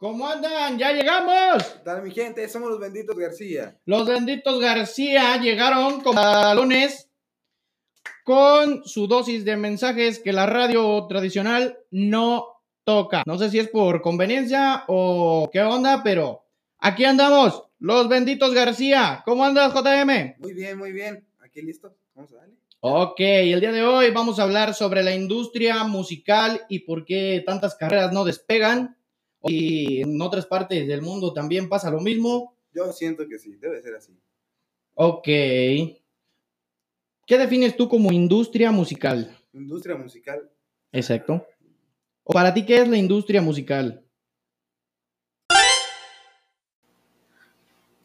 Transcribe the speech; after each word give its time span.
¿Cómo 0.00 0.26
andan? 0.26 0.78
¡Ya 0.78 0.92
llegamos! 0.92 1.84
Dale, 1.84 2.00
mi 2.00 2.10
gente, 2.10 2.48
somos 2.48 2.70
los 2.70 2.80
benditos 2.80 3.14
García. 3.14 3.78
Los 3.84 4.08
benditos 4.08 4.58
García 4.58 5.36
llegaron 5.36 6.00
con 6.00 6.16
balones 6.16 7.10
con 8.24 8.82
su 8.86 9.06
dosis 9.08 9.44
de 9.44 9.58
mensajes 9.58 10.18
que 10.18 10.32
la 10.32 10.46
radio 10.46 11.06
tradicional 11.06 11.80
no 11.90 12.46
toca. 12.82 13.24
No 13.26 13.36
sé 13.36 13.50
si 13.50 13.58
es 13.58 13.68
por 13.68 14.00
conveniencia 14.00 14.84
o 14.88 15.50
qué 15.52 15.60
onda, 15.60 16.02
pero 16.02 16.46
aquí 16.78 17.04
andamos, 17.04 17.64
los 17.78 18.08
benditos 18.08 18.54
García. 18.54 19.20
¿Cómo 19.26 19.44
andas, 19.44 19.74
JM? 19.74 20.36
Muy 20.38 20.54
bien, 20.54 20.78
muy 20.78 20.92
bien. 20.92 21.28
Aquí 21.40 21.60
listo. 21.60 21.94
Vamos 22.14 22.32
a 22.32 22.36
darle. 22.36 22.54
Ok, 22.80 23.20
el 23.20 23.60
día 23.60 23.72
de 23.72 23.82
hoy 23.82 24.10
vamos 24.12 24.38
a 24.38 24.44
hablar 24.44 24.72
sobre 24.72 25.02
la 25.02 25.14
industria 25.14 25.84
musical 25.84 26.62
y 26.70 26.78
por 26.78 27.04
qué 27.04 27.42
tantas 27.44 27.74
carreras 27.74 28.14
no 28.14 28.24
despegan. 28.24 28.96
Y 29.44 30.02
en 30.02 30.20
otras 30.20 30.46
partes 30.46 30.86
del 30.86 31.02
mundo 31.02 31.32
también 31.32 31.68
pasa 31.68 31.90
lo 31.90 32.00
mismo. 32.00 32.54
Yo 32.74 32.92
siento 32.92 33.26
que 33.26 33.38
sí, 33.38 33.56
debe 33.56 33.80
ser 33.82 33.94
así. 33.94 34.16
Ok. 34.94 35.24
¿Qué 35.24 35.98
defines 37.38 37.76
tú 37.76 37.88
como 37.88 38.12
industria 38.12 38.70
musical? 38.70 39.36
Industria 39.52 39.96
musical. 39.96 40.50
Exacto. 40.92 41.46
¿O 42.24 42.32
para 42.32 42.52
ti 42.52 42.66
qué 42.66 42.82
es 42.82 42.88
la 42.88 42.96
industria 42.96 43.42
musical? 43.42 44.04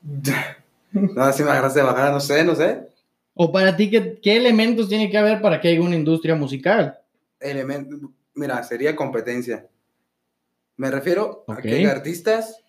No, 0.91 1.33
si 1.33 1.43
me 1.43 1.49
agarraste 1.49 1.79
de 1.79 1.85
bajada, 1.85 2.09
no 2.09 2.21
sé, 2.21 2.45
no 2.45 2.55
sé. 2.55 2.87
¿O 3.33 3.51
para 3.51 3.75
ti 3.75 3.89
qué, 3.89 4.17
qué 4.21 4.37
elementos 4.37 4.87
tiene 4.87 5.09
que 5.09 5.17
haber 5.17 5.41
para 5.41 5.59
que 5.59 5.67
haya 5.67 5.81
una 5.81 5.97
industria 5.97 6.35
musical? 6.35 6.97
Elemento, 7.37 8.13
mira, 8.33 8.63
sería 8.63 8.95
competencia. 8.95 9.67
Me 10.77 10.91
refiero 10.91 11.45
a 11.47 11.57
que 11.57 11.69
hay 11.69 11.85
artistas 11.85 12.61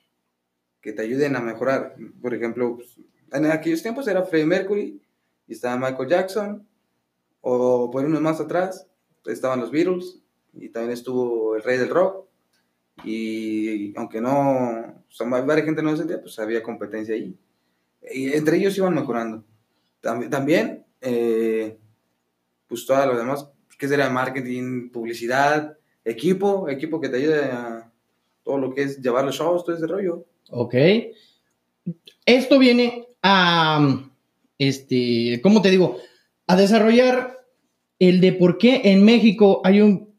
que 0.81 0.93
te 0.93 1.03
ayuden 1.03 1.37
a 1.37 1.41
mejorar. 1.41 1.97
Por 2.23 2.35
ejemplo, 2.35 2.77
pues, 2.77 2.97
en 3.33 3.47
aquellos 3.47 3.83
tiempos 3.83 4.07
era 4.07 4.25
Freddie 4.25 4.47
Mercury 4.47 5.03
y 5.49 5.53
estaba 5.53 5.77
Michael 5.77 6.09
Jackson. 6.09 6.67
O 7.41 7.91
por 7.91 8.05
unos 8.05 8.21
más 8.21 8.41
atrás 8.41 8.87
estaban 9.27 9.61
los 9.61 9.71
Beatles 9.71 10.19
y 10.53 10.69
también 10.69 10.93
estuvo 10.93 11.57
el 11.57 11.63
rey 11.63 11.79
del 11.79 11.91
rock. 11.91 12.27
Y 13.05 13.97
aunque 13.99 14.21
no, 14.21 14.71
o 15.09 15.11
sea, 15.13 15.27
varias 15.27 15.67
gente 15.67 15.83
no 15.83 15.91
lo 15.91 15.97
sentía, 15.97 16.21
pues 16.21 16.39
había 16.39 16.63
competencia 16.63 17.15
ahí. 17.15 17.37
Y 18.13 18.33
entre 18.33 18.57
ellos 18.57 18.77
iban 18.79 18.95
mejorando. 18.95 19.45
Tam- 20.03 20.29
También, 20.31 20.85
eh, 21.01 21.77
pues 22.69 22.87
todo 22.87 23.05
lo 23.07 23.19
demás, 23.19 23.49
¿qué 23.79 23.87
sería? 23.89 24.09
Marketing, 24.09 24.89
publicidad, 24.91 25.77
equipo, 26.05 26.69
equipo 26.69 27.01
que 27.01 27.09
te 27.09 27.17
ayude 27.19 27.45
a 27.45 27.86
todo 28.47 28.59
lo 28.59 28.73
que 28.73 28.85
es 28.85 29.03
llevar 29.03 29.25
los 29.25 29.35
shows, 29.35 29.65
todo 29.65 29.77
ese 29.77 29.89
rollo. 29.89 30.25
Ok. 30.51 30.75
Esto 32.25 32.59
viene 32.61 33.09
a, 33.23 34.05
este, 34.57 35.41
¿cómo 35.43 35.61
te 35.61 35.71
digo? 35.71 35.99
A 36.47 36.57
desarrollar 36.57 37.39
el 37.99 38.21
de 38.21 38.33
por 38.33 38.57
qué 38.57 38.83
en 38.85 39.05
México 39.05 39.61
hay 39.65 39.81
un, 39.81 40.15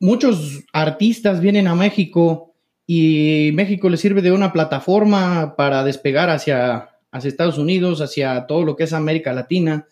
muchos 0.00 0.64
artistas 0.72 1.40
vienen 1.40 1.68
a 1.68 1.76
México 1.76 2.54
y 2.84 3.50
México 3.54 3.88
les 3.88 4.00
sirve 4.00 4.22
de 4.22 4.32
una 4.32 4.52
plataforma 4.52 5.54
para 5.56 5.84
despegar 5.84 6.30
hacia, 6.30 6.90
hacia 7.12 7.28
Estados 7.28 7.58
Unidos, 7.58 8.00
hacia 8.00 8.46
todo 8.46 8.64
lo 8.64 8.74
que 8.74 8.84
es 8.84 8.92
América 8.92 9.32
Latina. 9.32 9.86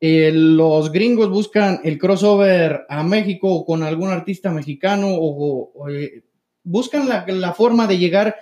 Eh, 0.00 0.32
los 0.32 0.90
gringos 0.90 1.28
buscan 1.28 1.80
el 1.84 1.98
crossover 1.98 2.86
a 2.88 3.02
México 3.02 3.66
con 3.66 3.82
algún 3.82 4.08
artista 4.08 4.50
mexicano 4.50 5.08
o, 5.10 5.70
o, 5.74 5.90
eh, 5.90 6.22
buscan 6.62 7.08
la, 7.08 7.24
la 7.26 7.52
forma 7.52 7.86
de 7.86 7.98
llegar 7.98 8.36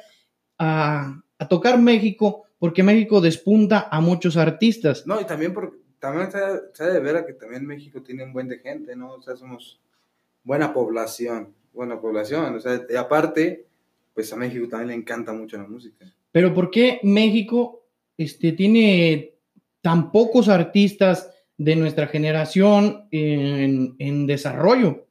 a, 0.58 1.20
a 1.38 1.48
tocar 1.48 1.79
México 1.79 2.45
porque 2.58 2.83
México 2.83 3.20
despunta 3.20 3.89
a 3.90 4.01
muchos 4.01 4.36
artistas. 4.36 5.06
No, 5.06 5.20
y 5.20 5.24
también 5.24 5.55
por, 5.55 5.79
también 5.98 6.30
se, 6.30 6.39
se 6.73 6.84
de 6.84 7.01
ver 7.01 7.17
a 7.17 7.27
que 7.27 7.33
también 7.33 7.67
México 7.67 8.02
tiene 8.02 8.24
un 8.24 8.33
buen 8.33 8.48
de 8.48 8.58
gente, 8.58 8.96
¿no? 8.96 9.14
O 9.14 9.23
sea, 9.23 9.36
somos 9.36 9.80
buena 10.42 10.73
población, 10.73 11.55
buena 11.73 12.01
población. 12.01 12.56
O 12.56 12.61
sea, 12.61 12.80
y 12.89 12.96
aparte, 12.96 13.67
pues 14.14 14.33
a 14.33 14.36
México 14.36 14.68
también 14.68 14.89
le 14.89 14.95
encanta 14.95 15.33
mucho 15.33 15.56
la 15.56 15.67
música. 15.67 16.12
Pero 16.33 16.55
¿por 16.55 16.70
qué 16.70 17.00
México 17.02 17.85
este, 18.17 18.52
tiene 18.52 19.35
tan 19.80 20.11
pocos 20.11 20.48
artistas 20.48 21.30
de 21.56 21.77
nuestra 21.77 22.06
generación 22.06 23.06
en, 23.11 23.95
en 23.98 24.27
desarrollo? 24.27 25.08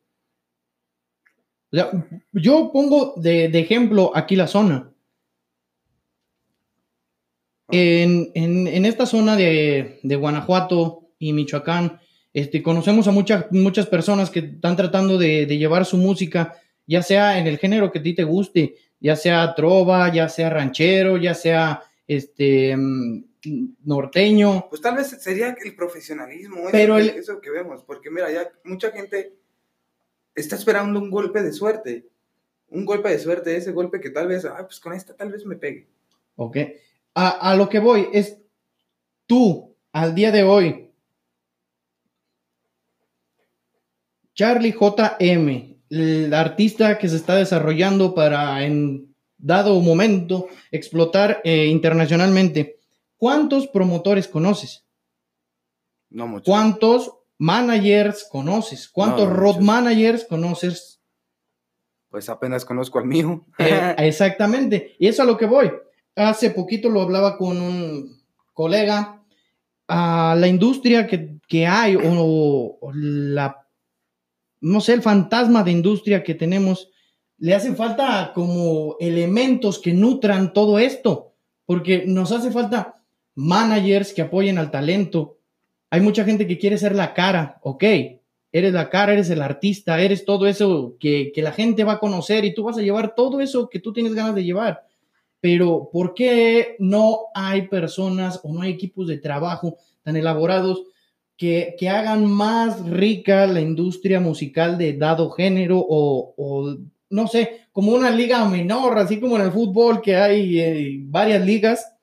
Yo 2.31 2.71
pongo 2.71 3.13
de, 3.17 3.49
de 3.49 3.59
ejemplo 3.59 4.11
aquí 4.15 4.35
la 4.35 4.47
zona. 4.47 4.91
En, 7.69 8.31
en, 8.33 8.67
en 8.67 8.85
esta 8.85 9.05
zona 9.05 9.35
de, 9.35 9.99
de, 10.01 10.15
Guanajuato 10.15 11.09
y 11.19 11.33
Michoacán, 11.33 11.99
este, 12.33 12.63
conocemos 12.63 13.07
a 13.07 13.11
muchas, 13.11 13.51
muchas 13.51 13.88
personas 13.88 14.29
que 14.29 14.39
están 14.39 14.77
tratando 14.77 15.17
de, 15.17 15.45
de, 15.45 15.57
llevar 15.57 15.85
su 15.85 15.97
música, 15.97 16.55
ya 16.85 17.03
sea 17.03 17.38
en 17.39 17.47
el 17.47 17.57
género 17.57 17.91
que 17.91 17.99
a 17.99 18.03
ti 18.03 18.13
te 18.13 18.23
guste, 18.23 18.75
ya 19.01 19.17
sea 19.17 19.53
trova, 19.53 20.13
ya 20.13 20.29
sea 20.29 20.49
ranchero, 20.49 21.17
ya 21.17 21.33
sea 21.33 21.83
este 22.07 22.75
norteño. 23.83 24.67
Pues 24.69 24.81
tal 24.81 24.95
vez 24.95 25.07
sería 25.07 25.55
el 25.63 25.75
profesionalismo, 25.75 26.67
pero 26.71 26.97
eso, 26.97 27.11
el, 27.11 27.19
eso 27.19 27.41
que 27.41 27.49
vemos, 27.49 27.83
porque 27.83 28.09
mira, 28.09 28.31
ya 28.31 28.49
mucha 28.63 28.91
gente 28.91 29.33
está 30.38 30.56
esperando 30.56 31.00
un 31.00 31.09
golpe 31.09 31.42
de 31.42 31.52
suerte, 31.52 32.08
un 32.70 32.86
golpe 32.86 33.09
de 33.09 33.20
suerte, 33.20 33.56
ese 33.56 33.72
golpe 33.72 34.00
que 34.00 34.12
tal 34.12 34.28
vez, 34.28 34.46
ah, 34.46 34.59
pues 34.62 34.80
con 34.80 34.94
esta 34.94 35.16
tal 35.16 35.31
vez 35.31 35.46
me 35.46 35.56
pegue. 35.56 35.88
Ok. 36.36 36.58
A, 37.16 37.52
a, 37.52 37.56
lo 37.56 37.68
que 37.68 37.80
voy 37.80 38.08
es, 38.14 38.38
tú, 39.25 39.75
al 39.92 40.14
día 40.14 40.31
de 40.31 40.44
hoy, 40.44 40.92
Charlie 44.36 44.72
JM, 44.72 45.78
el 45.90 46.34
artista 46.34 46.98
que 47.00 47.09
se 47.09 47.16
está 47.16 47.36
desarrollando 47.36 48.14
para 48.14 48.64
en 48.64 49.16
dado 49.38 49.80
momento 49.81 50.48
explotar 50.72 51.42
eh, 51.44 51.66
internacionalmente, 51.66 52.80
¿cuántos 53.18 53.68
promotores 53.68 54.28
conoces? 54.28 54.86
No 56.09 56.28
mucho. 56.28 56.52
¿Cuántos 56.52 57.16
managers 57.38 58.28
conoces? 58.30 58.88
¿Cuántos 58.90 59.28
No, 59.28 59.34
road 59.34 59.53
muchos. 59.56 59.66
managers 59.66 60.25
conoces? 60.25 61.02
Pues 62.09 62.30
apenas 62.30 62.66
conozco 62.66 63.00
al 63.00 63.06
mío. 63.06 63.46
Eh, 63.59 63.96
exactamente. 64.00 64.96
Y 65.00 65.08
eso 65.08 65.24
a 65.24 65.25
lo 65.25 65.38
que 65.38 65.46
voy. 65.46 65.72
Hace 66.16 66.52
poquito 66.52 66.90
lo 66.90 67.02
hablaba 67.02 67.38
con 67.38 67.62
un 67.62 68.22
colega. 68.53 69.14
A 69.90 70.36
la 70.38 70.48
industria 70.48 71.08
que, 71.08 71.38
que 71.48 71.66
hay 71.66 71.96
o, 71.96 72.78
o, 72.81 72.92
la, 72.94 73.66
no 74.59 74.81
sé, 74.81 74.94
el 74.94 75.02
fantasma 75.02 75.64
de 75.64 75.72
industria 75.72 76.24
que 76.24 76.36
tenemos, 76.36 76.90
le 77.38 77.56
hace 77.56 77.74
falta 77.74 78.34
como 78.36 78.98
elementos 79.00 79.80
que 79.80 79.94
nutran 79.94 80.52
todo 80.52 80.78
esto, 80.78 81.36
porque 81.66 82.04
nos 82.06 82.34
hace 82.34 82.52
falta 82.52 83.02
managers 83.36 84.12
que 84.12 84.24
apoyen 84.24 84.58
al 84.58 84.72
talento. 84.72 85.37
Hay 85.90 86.02
mucha 86.02 86.24
gente 86.24 86.48
que 86.48 86.58
quiere 86.58 86.78
ser 86.78 86.96
la 86.96 87.14
cara, 87.14 87.59
ok, 87.62 87.84
eres 88.52 88.74
la 88.74 88.90
cara, 88.90 89.14
eres 89.14 89.30
el 89.30 89.42
artista, 89.42 90.02
eres 90.02 90.25
todo 90.25 90.48
eso 90.48 90.96
que, 91.00 91.31
que 91.34 91.42
la 91.42 91.52
gente 91.52 91.84
va 91.84 91.94
a 91.94 92.00
conocer 92.00 92.46
y 92.46 92.53
tú 92.53 92.64
vas 92.64 92.78
a 92.78 92.81
llevar 92.81 93.16
todo 93.16 93.42
eso 93.42 93.70
que 93.70 93.80
tú 93.80 93.94
tienes 93.94 94.14
ganas 94.14 94.36
de 94.36 94.44
llevar 94.44 94.88
pero 95.40 95.90
¿por 95.92 96.14
qué 96.14 96.75
no 96.80 97.28
hay 97.34 97.68
personas 97.68 98.40
o 98.44 98.53
no 98.53 98.62
hay 98.62 98.72
equipos 98.72 99.08
de 99.08 99.18
trabajo 99.18 99.78
tan 100.03 100.16
elaborados 100.16 100.84
que, 101.36 101.75
que 101.78 101.90
hagan 101.90 102.25
más 102.25 102.84
rica 102.86 103.46
la 103.46 103.62
industria 103.62 104.19
musical 104.19 104.78
de 104.78 104.94
dado 104.94 105.30
género 105.30 105.78
o, 105.80 106.33
o, 106.36 106.78
no 107.10 107.28
sé, 107.28 107.62
como 107.72 107.94
una 107.94 108.10
liga 108.10 108.44
menor, 108.50 108.98
así 108.98 109.19
como 109.19 109.36
en 109.36 109.44
el 109.44 109.51
fútbol 109.51 110.01
que 110.01 110.16
hay 110.16 110.60
eh, 110.60 110.98
varias 111.04 111.45
ligas? 111.45 111.94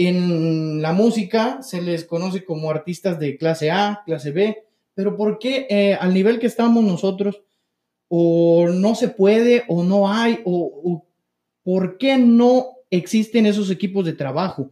En 0.00 0.80
la 0.80 0.92
música 0.92 1.60
se 1.60 1.82
les 1.82 2.04
conoce 2.04 2.44
como 2.44 2.70
artistas 2.70 3.18
de 3.18 3.36
clase 3.36 3.72
A, 3.72 4.02
clase 4.06 4.30
B, 4.30 4.64
pero 4.94 5.16
¿por 5.16 5.40
qué 5.40 5.66
eh, 5.68 5.94
al 5.94 6.14
nivel 6.14 6.38
que 6.38 6.46
estamos 6.46 6.84
nosotros 6.84 7.42
o 8.06 8.68
no 8.68 8.94
se 8.94 9.08
puede 9.08 9.64
o 9.66 9.82
no 9.82 10.08
hay 10.08 10.40
o, 10.44 10.70
o 10.84 11.06
¿por 11.64 11.98
qué 11.98 12.16
no 12.16 12.76
existen 12.90 13.44
esos 13.44 13.72
equipos 13.72 14.04
de 14.04 14.12
trabajo? 14.12 14.70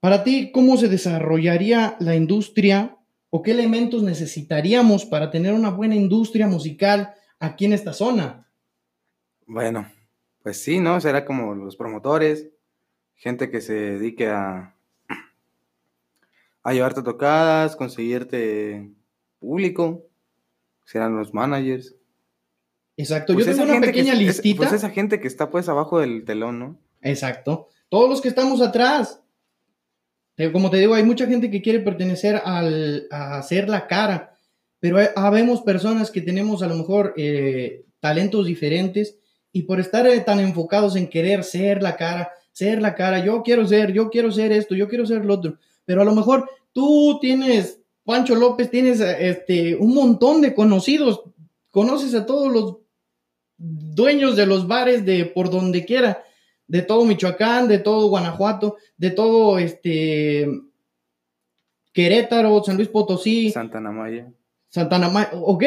Para 0.00 0.24
ti, 0.24 0.50
¿cómo 0.52 0.76
se 0.76 0.88
desarrollaría 0.88 1.96
la 2.00 2.16
industria 2.16 2.98
o 3.30 3.40
qué 3.40 3.52
elementos 3.52 4.02
necesitaríamos 4.02 5.04
para 5.04 5.30
tener 5.30 5.54
una 5.54 5.70
buena 5.70 5.94
industria 5.94 6.48
musical 6.48 7.14
aquí 7.38 7.66
en 7.66 7.72
esta 7.72 7.92
zona? 7.92 8.50
Bueno, 9.46 9.86
pues 10.42 10.60
sí, 10.60 10.80
¿no? 10.80 11.00
Será 11.00 11.24
como 11.24 11.54
los 11.54 11.76
promotores, 11.76 12.50
gente 13.16 13.50
que 13.50 13.60
se 13.60 13.72
dedique 13.74 14.28
a, 14.28 14.74
a 16.62 16.72
llevarte 16.72 17.02
tocadas, 17.02 17.76
conseguirte 17.76 18.90
público, 19.38 20.06
serán 20.84 21.16
los 21.16 21.34
managers. 21.34 21.94
Exacto, 22.96 23.34
Pues 23.34 23.46
yo 23.46 23.52
tengo 23.56 23.64
una 23.64 23.80
que 23.80 23.86
pequeña 23.88 24.12
es- 24.14 24.20
es- 24.20 24.26
listita. 24.26 24.56
pues 24.58 24.72
esa 24.72 24.90
gente 24.90 25.20
que 25.20 25.28
está 25.28 25.50
pues 25.50 25.68
abajo 25.68 25.98
del 26.00 26.24
telón, 26.24 26.58
¿no? 26.58 26.78
Exacto. 27.02 27.68
Todos 27.88 28.08
los 28.08 28.20
que 28.20 28.28
estamos 28.28 28.60
atrás. 28.60 29.20
Como 30.52 30.68
te 30.70 30.78
digo, 30.78 30.94
hay 30.94 31.04
mucha 31.04 31.26
gente 31.26 31.48
que 31.50 31.62
quiere 31.62 31.78
pertenecer 31.80 32.40
al, 32.44 33.06
a 33.10 33.38
hacer 33.38 33.68
la 33.68 33.86
cara, 33.86 34.34
pero 34.80 34.98
habemos 35.14 35.62
personas 35.62 36.10
que 36.10 36.20
tenemos 36.22 36.62
a 36.62 36.66
lo 36.66 36.74
mejor 36.74 37.14
eh, 37.16 37.84
talentos 38.00 38.46
diferentes 38.46 39.16
y 39.52 39.62
por 39.62 39.78
estar 39.78 40.06
eh, 40.08 40.18
tan 40.20 40.40
enfocados 40.40 40.96
en 40.96 41.08
querer 41.08 41.44
ser 41.44 41.82
la 41.82 41.96
cara, 41.96 42.32
ser 42.54 42.80
la 42.80 42.94
cara, 42.94 43.22
yo 43.24 43.42
quiero 43.42 43.66
ser, 43.66 43.92
yo 43.92 44.08
quiero 44.10 44.30
ser 44.30 44.52
esto, 44.52 44.76
yo 44.76 44.88
quiero 44.88 45.04
ser 45.04 45.24
lo 45.24 45.34
otro, 45.34 45.58
pero 45.84 46.00
a 46.00 46.04
lo 46.04 46.14
mejor 46.14 46.48
tú 46.72 47.18
tienes, 47.20 47.80
Pancho 48.04 48.36
López, 48.36 48.70
tienes 48.70 49.00
este, 49.00 49.74
un 49.74 49.92
montón 49.92 50.40
de 50.40 50.54
conocidos, 50.54 51.22
conoces 51.70 52.14
a 52.14 52.24
todos 52.24 52.52
los 52.52 52.76
dueños 53.58 54.36
de 54.36 54.46
los 54.46 54.68
bares 54.68 55.04
de 55.04 55.24
por 55.24 55.50
donde 55.50 55.84
quiera, 55.84 56.22
de 56.68 56.82
todo 56.82 57.04
Michoacán, 57.04 57.66
de 57.66 57.78
todo 57.80 58.08
Guanajuato, 58.08 58.76
de 58.96 59.10
todo 59.10 59.58
este 59.58 60.48
Querétaro, 61.92 62.62
San 62.62 62.76
Luis 62.76 62.88
Potosí, 62.88 63.50
Santana 63.50 63.90
Maya. 63.90 64.32
Santana 64.68 65.08
Ma- 65.08 65.30
ok, 65.32 65.64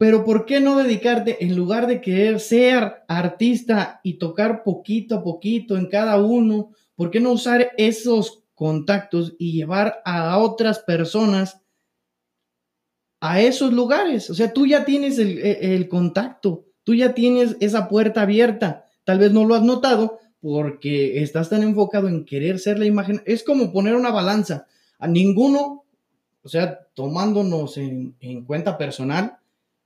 pero 0.00 0.24
¿por 0.24 0.46
qué 0.46 0.60
no 0.60 0.78
dedicarte 0.78 1.44
en 1.44 1.54
lugar 1.54 1.86
de 1.86 2.00
querer 2.00 2.40
ser 2.40 3.02
artista 3.06 4.00
y 4.02 4.14
tocar 4.14 4.62
poquito 4.62 5.16
a 5.16 5.22
poquito 5.22 5.76
en 5.76 5.88
cada 5.88 6.16
uno? 6.22 6.70
¿Por 6.96 7.10
qué 7.10 7.20
no 7.20 7.32
usar 7.32 7.72
esos 7.76 8.42
contactos 8.54 9.34
y 9.38 9.52
llevar 9.52 10.00
a 10.06 10.38
otras 10.38 10.78
personas 10.78 11.60
a 13.20 13.42
esos 13.42 13.74
lugares? 13.74 14.30
O 14.30 14.34
sea, 14.34 14.54
tú 14.54 14.66
ya 14.66 14.86
tienes 14.86 15.18
el, 15.18 15.36
el 15.38 15.86
contacto, 15.86 16.64
tú 16.82 16.94
ya 16.94 17.12
tienes 17.12 17.58
esa 17.60 17.86
puerta 17.86 18.22
abierta. 18.22 18.86
Tal 19.04 19.18
vez 19.18 19.32
no 19.32 19.44
lo 19.44 19.54
has 19.54 19.62
notado 19.62 20.18
porque 20.40 21.22
estás 21.22 21.50
tan 21.50 21.62
enfocado 21.62 22.08
en 22.08 22.24
querer 22.24 22.58
ser 22.58 22.78
la 22.78 22.86
imagen. 22.86 23.20
Es 23.26 23.44
como 23.44 23.70
poner 23.70 23.94
una 23.96 24.10
balanza. 24.10 24.66
A 24.98 25.06
ninguno 25.06 25.84
o 26.42 26.48
sea, 26.48 26.86
tomándonos 26.94 27.76
en, 27.76 28.16
en 28.20 28.44
cuenta 28.44 28.78
personal, 28.78 29.39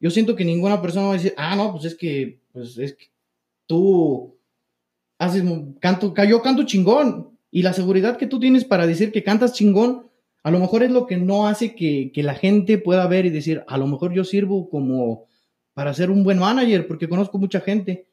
yo 0.05 0.11
siento 0.11 0.37
que 0.37 0.45
ninguna 0.45 0.83
persona 0.83 1.07
va 1.07 1.13
a 1.13 1.17
decir, 1.17 1.33
ah, 1.39 1.57
no, 1.57 1.73
pues 1.73 1.87
es 1.87 1.95
que, 1.95 2.39
pues 2.53 2.77
es 2.77 2.93
que 2.95 3.07
tú 3.67 4.37
haces, 5.19 5.43
canto, 5.81 6.13
ca- 6.13 6.27
yo 6.27 6.43
canto 6.43 6.65
chingón, 6.65 7.39
y 7.51 7.63
la 7.63 7.73
seguridad 7.73 8.19
que 8.19 8.27
tú 8.27 8.39
tienes 8.39 8.67
para 8.67 8.87
decir 8.87 9.13
que 9.13 9.23
cantas 9.23 9.55
chingón, 9.55 10.11
a 10.43 10.51
lo 10.51 10.59
mejor 10.59 10.83
es 10.83 10.91
lo 10.91 11.07
que 11.07 11.17
no 11.17 11.47
hace 11.47 11.75
que, 11.75 12.13
que 12.13 12.23
la 12.23 12.35
gente 12.35 12.77
pueda 12.77 13.07
ver 13.07 13.25
y 13.25 13.31
decir, 13.31 13.65
a 13.67 13.79
lo 13.79 13.87
mejor 13.87 14.13
yo 14.13 14.25
sirvo 14.25 14.69
como 14.69 15.25
para 15.73 15.95
ser 15.95 16.11
un 16.11 16.23
buen 16.23 16.39
manager, 16.39 16.87
porque 16.87 17.09
conozco 17.09 17.39
mucha 17.39 17.61
gente, 17.63 18.07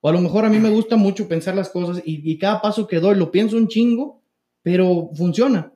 o 0.00 0.08
a 0.08 0.12
lo 0.12 0.22
mejor 0.22 0.46
a 0.46 0.48
mí 0.48 0.58
me 0.58 0.70
gusta 0.70 0.96
mucho 0.96 1.28
pensar 1.28 1.54
las 1.54 1.68
cosas 1.68 2.00
y, 2.06 2.22
y 2.32 2.38
cada 2.38 2.62
paso 2.62 2.86
que 2.86 3.00
doy 3.00 3.16
lo 3.16 3.30
pienso 3.30 3.58
un 3.58 3.68
chingo, 3.68 4.22
pero 4.62 5.10
funciona 5.14 5.74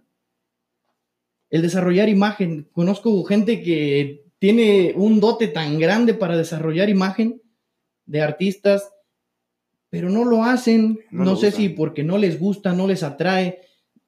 el 1.51 1.61
desarrollar 1.61 2.09
imagen. 2.09 2.71
Conozco 2.73 3.23
gente 3.25 3.63
que 3.63 4.25
tiene 4.43 4.93
un 4.97 5.21
dote 5.21 5.47
tan 5.47 5.79
grande 5.79 6.15
para 6.15 6.37
desarrollar 6.37 6.89
imagen 6.89 7.41
de 8.07 8.23
artistas, 8.23 8.93
pero 9.89 10.11
no 10.11 10.25
lo 10.25 10.43
hacen. 10.43 10.99
No 11.13 11.37
sé 11.37 11.51
usan. 11.51 11.61
si 11.61 11.69
porque 11.69 12.03
no 12.03 12.19
les 12.19 12.41
gusta, 12.41 12.73
no 12.73 12.89
les 12.89 13.05
atrae, 13.05 13.61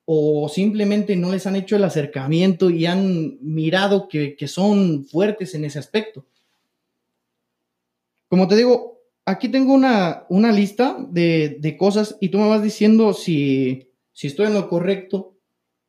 o 0.04 0.48
simplemente 0.48 1.14
no 1.14 1.30
les 1.30 1.46
han 1.46 1.54
hecho 1.54 1.76
el 1.76 1.84
acercamiento 1.84 2.68
y 2.68 2.84
han 2.84 3.38
mirado 3.42 4.08
que, 4.08 4.34
que 4.34 4.48
son 4.48 5.04
fuertes 5.04 5.54
en 5.54 5.66
ese 5.66 5.78
aspecto. 5.78 6.26
Como 8.26 8.48
te 8.48 8.56
digo, 8.56 9.02
aquí 9.24 9.48
tengo 9.48 9.72
una, 9.72 10.24
una 10.30 10.50
lista 10.50 10.96
de, 11.10 11.58
de 11.60 11.76
cosas 11.76 12.16
y 12.20 12.30
tú 12.30 12.38
me 12.38 12.48
vas 12.48 12.60
diciendo 12.60 13.12
si, 13.12 13.88
si 14.12 14.26
estoy 14.26 14.48
en 14.48 14.54
lo 14.54 14.68
correcto 14.68 15.36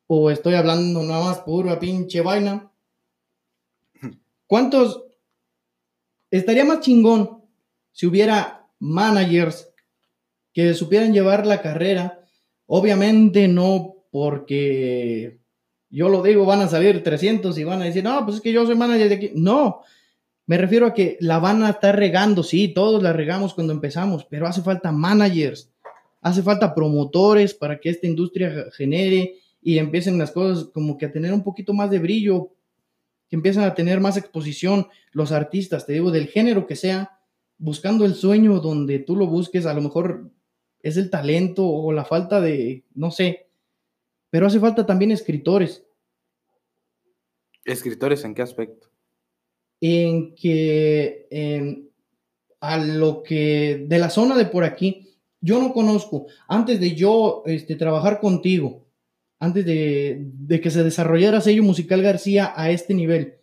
o 0.06 0.30
estoy 0.30 0.54
hablando 0.54 1.02
nada 1.02 1.24
más 1.24 1.38
pura 1.40 1.80
pinche 1.80 2.20
vaina. 2.20 2.70
¿Cuántos? 4.46 5.04
Estaría 6.30 6.64
más 6.64 6.80
chingón 6.80 7.42
si 7.92 8.06
hubiera 8.06 8.68
managers 8.78 9.72
que 10.52 10.74
supieran 10.74 11.12
llevar 11.12 11.46
la 11.46 11.62
carrera. 11.62 12.20
Obviamente 12.66 13.48
no 13.48 13.96
porque 14.10 15.38
yo 15.90 16.08
lo 16.08 16.22
digo, 16.22 16.44
van 16.44 16.60
a 16.62 16.68
salir 16.68 17.02
300 17.02 17.56
y 17.58 17.64
van 17.64 17.82
a 17.82 17.84
decir, 17.84 18.02
no, 18.02 18.24
pues 18.24 18.36
es 18.36 18.42
que 18.42 18.52
yo 18.52 18.66
soy 18.66 18.74
manager 18.74 19.08
de 19.08 19.14
aquí. 19.14 19.30
No, 19.34 19.82
me 20.46 20.58
refiero 20.58 20.86
a 20.86 20.94
que 20.94 21.16
la 21.20 21.38
van 21.38 21.62
a 21.62 21.70
estar 21.70 21.96
regando, 21.96 22.42
sí, 22.42 22.68
todos 22.68 23.02
la 23.02 23.12
regamos 23.12 23.54
cuando 23.54 23.72
empezamos, 23.72 24.24
pero 24.24 24.46
hace 24.46 24.62
falta 24.62 24.92
managers, 24.92 25.70
hace 26.20 26.42
falta 26.42 26.74
promotores 26.74 27.54
para 27.54 27.78
que 27.78 27.90
esta 27.90 28.06
industria 28.06 28.66
genere 28.72 29.34
y 29.60 29.78
empiecen 29.78 30.18
las 30.18 30.30
cosas 30.30 30.66
como 30.72 30.96
que 30.96 31.06
a 31.06 31.12
tener 31.12 31.32
un 31.32 31.42
poquito 31.42 31.72
más 31.72 31.90
de 31.90 31.98
brillo, 31.98 32.52
que 33.28 33.36
empiecen 33.36 33.62
a 33.62 33.74
tener 33.74 34.00
más 34.00 34.16
exposición 34.16 34.88
los 35.12 35.32
artistas, 35.32 35.86
te 35.86 35.94
digo, 35.94 36.10
del 36.10 36.28
género 36.28 36.66
que 36.66 36.76
sea, 36.76 37.18
buscando 37.58 38.04
el 38.04 38.14
sueño 38.14 38.60
donde 38.60 38.98
tú 38.98 39.16
lo 39.16 39.26
busques, 39.26 39.66
a 39.66 39.74
lo 39.74 39.82
mejor 39.82 40.30
es 40.82 40.96
el 40.96 41.10
talento 41.10 41.66
o 41.66 41.92
la 41.92 42.04
falta 42.04 42.40
de, 42.40 42.84
no 42.94 43.10
sé, 43.10 43.48
pero 44.30 44.46
hace 44.46 44.60
falta 44.60 44.86
también 44.86 45.10
escritores 45.10 45.84
¿Escritores 47.64 48.24
en 48.24 48.34
qué 48.34 48.42
aspecto? 48.42 48.88
en 49.80 50.34
que 50.34 51.26
em, 51.30 51.88
a 52.60 52.78
lo 52.78 53.22
que 53.22 53.84
de 53.86 53.98
la 53.98 54.10
zona 54.10 54.36
de 54.36 54.46
por 54.46 54.64
aquí, 54.64 55.14
yo 55.40 55.60
no 55.60 55.72
conozco, 55.72 56.26
antes 56.48 56.80
de 56.80 56.94
yo 56.94 57.42
este, 57.46 57.76
trabajar 57.76 58.20
contigo, 58.20 58.85
antes 59.38 59.64
de, 59.66 60.18
de 60.20 60.60
que 60.60 60.70
se 60.70 60.82
desarrollara 60.84 61.40
sello 61.40 61.62
musical 61.62 62.02
García 62.02 62.52
a 62.56 62.70
este 62.70 62.94
nivel, 62.94 63.34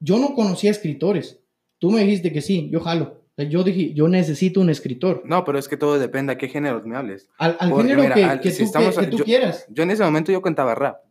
yo 0.00 0.18
no 0.18 0.34
conocía 0.34 0.70
escritores. 0.70 1.40
Tú 1.78 1.90
me 1.90 2.00
dijiste 2.02 2.32
que 2.32 2.42
sí, 2.42 2.68
yo 2.70 2.80
jalo. 2.80 3.22
Yo 3.50 3.62
dije, 3.64 3.92
yo 3.92 4.08
necesito 4.08 4.60
un 4.62 4.70
escritor. 4.70 5.22
No, 5.26 5.44
pero 5.44 5.58
es 5.58 5.68
que 5.68 5.76
todo 5.76 5.98
depende 5.98 6.32
a 6.32 6.38
qué 6.38 6.48
género 6.48 6.82
me 6.84 6.96
hables. 6.96 7.28
Al, 7.36 7.56
al 7.60 7.68
Porque, 7.70 7.88
género 7.88 8.02
mira, 8.02 8.14
que, 8.14 8.24
al- 8.24 8.40
que 8.40 8.50
si 8.50 8.58
tú, 8.58 8.64
estamos 8.64 8.96
que- 8.98 9.06
tú 9.08 9.18
yo- 9.18 9.24
quieras. 9.24 9.66
Yo 9.68 9.82
en 9.82 9.90
ese 9.90 10.02
momento 10.02 10.32
yo 10.32 10.40
cantaba 10.40 10.74
rap, 10.74 11.02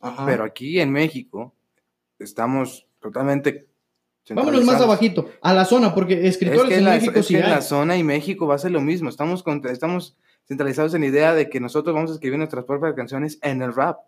Ajá. 0.00 0.24
pero 0.24 0.44
aquí 0.44 0.80
en 0.80 0.90
México 0.90 1.54
estamos 2.18 2.86
totalmente... 3.00 3.66
Vámonos 4.30 4.64
más 4.64 4.80
abajito, 4.80 5.30
a 5.40 5.52
la 5.54 5.64
zona, 5.66 5.94
porque 5.94 6.26
escritores 6.26 6.62
Es 6.64 6.68
que, 6.68 6.74
en 6.74 6.78
en 6.80 6.84
la, 6.86 6.90
México 6.94 7.18
es 7.20 7.26
sí 7.26 7.34
que 7.34 7.40
en 7.40 7.46
hay. 7.46 7.50
la 7.52 7.60
zona 7.62 7.96
y 7.96 8.02
México 8.02 8.46
va 8.46 8.56
a 8.56 8.58
ser 8.58 8.72
lo 8.72 8.80
mismo. 8.80 9.08
Estamos, 9.08 9.42
con- 9.44 9.64
estamos 9.68 10.16
centralizados 10.46 10.94
en 10.94 11.02
la 11.02 11.06
idea 11.08 11.34
de 11.34 11.48
que 11.50 11.60
nosotros 11.60 11.94
vamos 11.94 12.10
a 12.10 12.14
escribir 12.14 12.38
nuestras 12.38 12.64
propias 12.64 12.94
canciones 12.94 13.38
en 13.42 13.62
el 13.62 13.74
rap. 13.74 13.98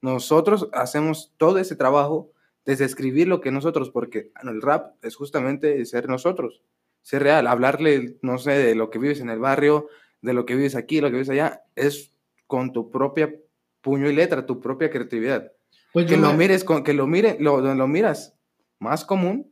Nosotros 0.00 0.68
hacemos 0.72 1.32
todo 1.36 1.58
ese 1.58 1.76
trabajo 1.76 2.32
desde 2.64 2.84
escribir 2.84 3.28
lo 3.28 3.40
que 3.40 3.50
nosotros, 3.50 3.90
porque 3.90 4.30
el 4.42 4.60
rap 4.62 4.94
es 5.02 5.16
justamente 5.16 5.84
ser 5.84 6.08
nosotros, 6.08 6.62
ser 7.02 7.22
real, 7.22 7.46
hablarle, 7.46 8.16
no 8.22 8.38
sé, 8.38 8.52
de 8.52 8.74
lo 8.74 8.90
que 8.90 8.98
vives 8.98 9.20
en 9.20 9.30
el 9.30 9.38
barrio, 9.38 9.88
de 10.20 10.32
lo 10.32 10.46
que 10.46 10.54
vives 10.54 10.74
aquí, 10.76 11.00
lo 11.00 11.08
que 11.08 11.14
vives 11.14 11.30
allá, 11.30 11.62
es 11.76 12.12
con 12.46 12.72
tu 12.72 12.90
propia 12.90 13.32
puño 13.80 14.08
y 14.08 14.14
letra, 14.14 14.46
tu 14.46 14.60
propia 14.60 14.90
creatividad 14.90 15.50
Pues 15.92 16.06
que 16.06 16.16
lo 16.16 16.28
me- 16.32 16.38
mires 16.38 16.62
con 16.64 16.84
que 16.84 16.92
lo 16.92 17.06
mire 17.08 17.36
lo, 17.40 17.60
donde 17.60 17.74
lo 17.76 17.88
miras 17.88 18.36
más 18.78 19.04
común 19.04 19.50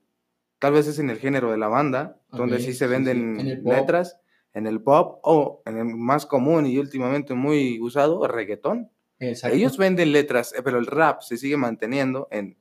tal 0.61 0.75
vez 0.75 0.87
es 0.87 0.99
en 1.01 1.11
el 1.11 1.19
género 1.19 1.51
de 1.51 1.57
la 1.59 1.67
banda 1.69 2.21
donde 2.31 2.59
sí 2.61 2.73
se 2.75 2.87
venden 2.87 3.37
letras 3.65 4.21
en 4.55 4.67
el 4.67 4.81
pop 4.83 5.21
o 5.23 5.63
en 5.67 5.79
el 5.79 5.85
más 5.85 6.27
común 6.27 6.67
y 6.67 6.79
últimamente 6.79 7.35
muy 7.35 7.79
usado 7.81 8.27
reggaetón 8.27 8.91
Exacto. 9.19 9.57
ellos 9.57 9.77
venden 9.77 10.13
letras 10.13 10.53
eh, 10.57 10.63
pero 10.65 10.79
el 10.79 10.87
rap 10.87 11.23
se 11.23 11.37
sigue 11.37 11.57
manteniendo 11.57 12.27
en 12.31 12.57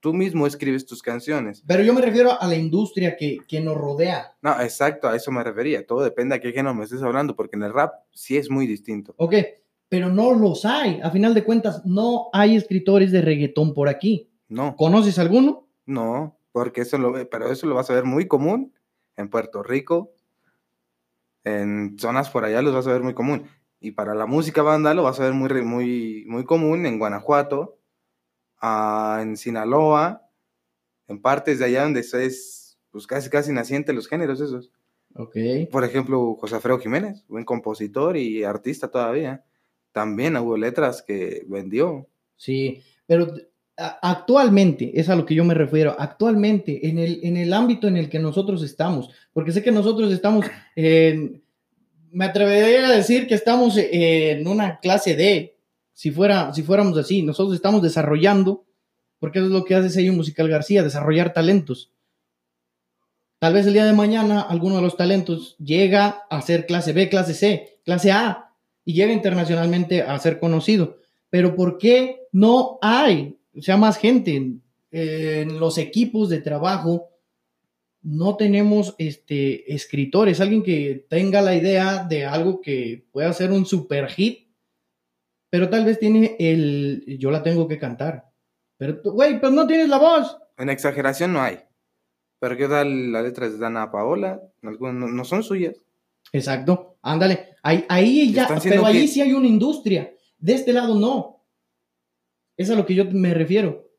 tú 0.00 0.12
mismo 0.12 0.46
escribes 0.46 0.84
tus 0.86 1.00
canciones 1.02 1.62
Pero 1.66 1.82
yo 1.82 1.94
me 1.94 2.00
refiero 2.00 2.40
a 2.40 2.46
la 2.46 2.56
industria 2.56 3.16
que, 3.16 3.38
que 3.48 3.60
nos 3.60 3.76
rodea. 3.76 4.36
no 4.42 4.60
exacto 4.60 5.08
a 5.08 5.16
eso 5.16 5.30
me 5.32 5.42
refería 5.42 5.86
todo 5.86 6.02
depende 6.02 6.34
a 6.34 6.40
qué 6.40 6.52
género 6.52 6.74
me 6.74 6.84
estés 6.84 7.02
hablando 7.02 7.34
porque 7.34 7.56
en 7.56 7.62
el 7.64 7.72
rap 7.72 7.92
sí 8.12 8.36
es 8.36 8.50
muy 8.50 8.66
distinto 8.66 9.14
Ok, 9.16 9.34
pero 9.88 10.08
no 10.08 10.32
los 10.32 10.64
hay. 10.64 11.00
A 11.02 11.10
final 11.10 11.34
de 11.34 11.44
cuentas, 11.44 11.82
no 11.84 12.30
hay 12.32 12.56
escritores 12.56 13.12
de 13.12 13.20
reggaetón 13.20 13.74
por 13.74 13.90
aquí. 13.90 14.30
no 14.48 14.74
¿Conoces 14.74 15.18
alguno? 15.18 15.68
No, 15.84 16.38
porque 16.50 16.80
eso 16.80 16.96
lo, 16.96 17.12
pero 17.28 17.52
eso 17.52 17.66
lo 17.66 17.74
vas 17.74 17.90
a 17.90 17.94
ver 17.94 18.04
muy 18.04 18.26
común 18.26 18.72
en 19.18 19.28
Puerto 19.28 19.62
Rico, 19.62 20.14
en 21.44 21.98
zonas 21.98 22.30
por 22.30 22.44
allá 22.44 22.62
los 22.62 22.74
vas 22.74 22.86
a 22.86 22.92
ver 22.92 23.02
muy 23.02 23.14
común. 23.14 23.46
Y 23.80 23.92
para 23.92 24.14
la 24.14 24.26
música 24.26 24.62
banda 24.62 24.94
lo 24.94 25.02
vas 25.02 25.18
a 25.18 25.24
ver 25.24 25.32
muy, 25.32 25.62
muy, 25.62 26.24
muy 26.26 26.44
común 26.44 26.86
en 26.86 26.98
Guanajuato, 26.98 27.78
ah, 28.60 29.18
en 29.22 29.36
Sinaloa, 29.36 30.28
en 31.08 31.20
partes 31.20 31.58
de 31.58 31.64
allá 31.64 31.82
donde 31.82 32.00
es 32.00 32.78
pues 32.90 33.06
casi 33.06 33.30
casi 33.30 33.52
naciente 33.52 33.92
los 33.92 34.06
géneros 34.06 34.40
esos. 34.40 34.70
Ok. 35.14 35.36
Por 35.70 35.84
ejemplo, 35.84 36.36
José 36.36 36.56
Alfredo 36.56 36.78
Jiménez, 36.78 37.24
buen 37.28 37.44
compositor 37.44 38.16
y 38.16 38.44
artista 38.44 38.88
todavía. 38.90 39.44
También 39.92 40.36
hubo 40.36 40.56
letras 40.56 41.02
que 41.02 41.44
vendió. 41.48 42.08
Sí, 42.36 42.82
pero 43.06 43.34
actualmente, 44.00 44.92
es 44.94 45.08
a 45.08 45.16
lo 45.16 45.26
que 45.26 45.34
yo 45.34 45.44
me 45.44 45.54
refiero, 45.54 45.96
actualmente, 45.98 46.88
en 46.88 46.98
el, 46.98 47.20
en 47.22 47.36
el 47.36 47.52
ámbito 47.52 47.88
en 47.88 47.96
el 47.96 48.08
que 48.08 48.18
nosotros 48.18 48.62
estamos, 48.62 49.10
porque 49.32 49.52
sé 49.52 49.62
que 49.62 49.72
nosotros 49.72 50.12
estamos, 50.12 50.46
en, 50.76 51.42
me 52.10 52.24
atrevería 52.26 52.86
a 52.86 52.92
decir 52.92 53.26
que 53.26 53.34
estamos 53.34 53.76
en 53.76 54.46
una 54.46 54.80
clase 54.80 55.16
D, 55.16 55.56
si, 55.92 56.10
fuera, 56.10 56.52
si 56.52 56.62
fuéramos 56.62 56.96
así, 56.98 57.22
nosotros 57.22 57.54
estamos 57.54 57.82
desarrollando, 57.82 58.64
porque 59.18 59.38
es 59.38 59.44
lo 59.46 59.64
que 59.64 59.74
hace 59.74 59.90
Sello 59.90 60.12
Musical 60.12 60.48
García, 60.48 60.82
desarrollar 60.82 61.32
talentos. 61.32 61.92
Tal 63.38 63.54
vez 63.54 63.66
el 63.66 63.72
día 63.72 63.84
de 63.84 63.92
mañana 63.92 64.40
alguno 64.40 64.76
de 64.76 64.82
los 64.82 64.96
talentos 64.96 65.56
llega 65.58 66.24
a 66.30 66.42
ser 66.42 66.66
clase 66.66 66.92
B, 66.92 67.08
clase 67.08 67.34
C, 67.34 67.78
clase 67.84 68.12
A, 68.12 68.52
y 68.84 68.94
llega 68.94 69.12
internacionalmente 69.12 70.02
a 70.02 70.18
ser 70.18 70.38
conocido. 70.38 70.98
Pero 71.30 71.54
¿por 71.54 71.78
qué 71.78 72.22
no 72.32 72.78
hay 72.82 73.38
sea, 73.60 73.76
más 73.76 73.98
gente. 73.98 74.58
En 74.90 75.58
los 75.58 75.78
equipos 75.78 76.28
de 76.28 76.40
trabajo 76.40 77.08
no 78.02 78.36
tenemos 78.36 78.94
este, 78.98 79.72
escritores, 79.72 80.40
alguien 80.40 80.62
que 80.62 81.06
tenga 81.08 81.40
la 81.40 81.54
idea 81.54 82.04
de 82.04 82.24
algo 82.26 82.60
que 82.60 83.06
pueda 83.12 83.32
ser 83.32 83.52
un 83.52 83.64
super 83.64 84.08
hit, 84.08 84.48
pero 85.50 85.68
tal 85.68 85.84
vez 85.84 85.98
tiene 85.98 86.36
el, 86.38 87.04
yo 87.18 87.30
la 87.30 87.42
tengo 87.42 87.68
que 87.68 87.78
cantar. 87.78 88.30
Pero, 88.76 89.00
güey, 89.04 89.40
pues 89.40 89.52
no 89.52 89.66
tienes 89.66 89.88
la 89.88 89.98
voz. 89.98 90.36
En 90.58 90.68
exageración 90.68 91.32
no 91.32 91.42
hay. 91.42 91.58
Pero 92.40 92.56
qué 92.56 92.66
tal 92.66 93.12
las 93.12 93.22
letras 93.22 93.52
de 93.52 93.58
Dana 93.58 93.90
Paola, 93.92 94.42
no, 94.62 94.92
no 94.92 95.24
son 95.24 95.44
suyas. 95.44 95.76
Exacto, 96.32 96.98
ándale. 97.02 97.56
Ahí, 97.62 97.84
ahí 97.88 98.32
ya, 98.32 98.48
pero 98.62 98.86
ahí 98.86 99.06
sí 99.06 99.20
hay 99.20 99.32
una 99.32 99.46
industria. 99.46 100.12
De 100.38 100.54
este 100.54 100.72
lado 100.72 100.98
no. 100.98 101.41
Es 102.56 102.70
a 102.70 102.74
lo 102.74 102.86
que 102.86 102.94
yo 102.94 103.04
me 103.06 103.34
refiero. 103.34 103.92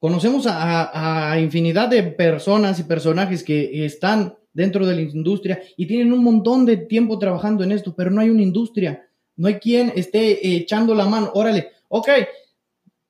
Conocemos 0.00 0.46
a, 0.48 1.36
infinidad 1.40 1.88
de 1.88 2.02
personas 2.02 2.78
y 2.78 2.84
personajes 2.84 3.42
que 3.42 3.84
están 3.84 4.34
dentro 4.52 4.86
de 4.86 4.94
la 4.94 5.02
industria 5.02 5.60
y 5.76 5.86
tienen 5.86 6.12
un 6.12 6.24
montón 6.24 6.64
de 6.64 6.78
tiempo 6.78 7.18
trabajando 7.18 7.64
en 7.64 7.72
esto, 7.72 7.94
pero 7.94 8.10
no 8.10 8.22
hay 8.22 8.30
una 8.30 8.42
industria. 8.42 9.06
No 9.36 9.48
hay 9.48 9.54
quien 9.54 9.92
esté 9.94 10.56
echando 10.56 10.94
la 10.94 11.04
mano. 11.04 11.30
Órale, 11.34 11.72
ok, 11.88 12.08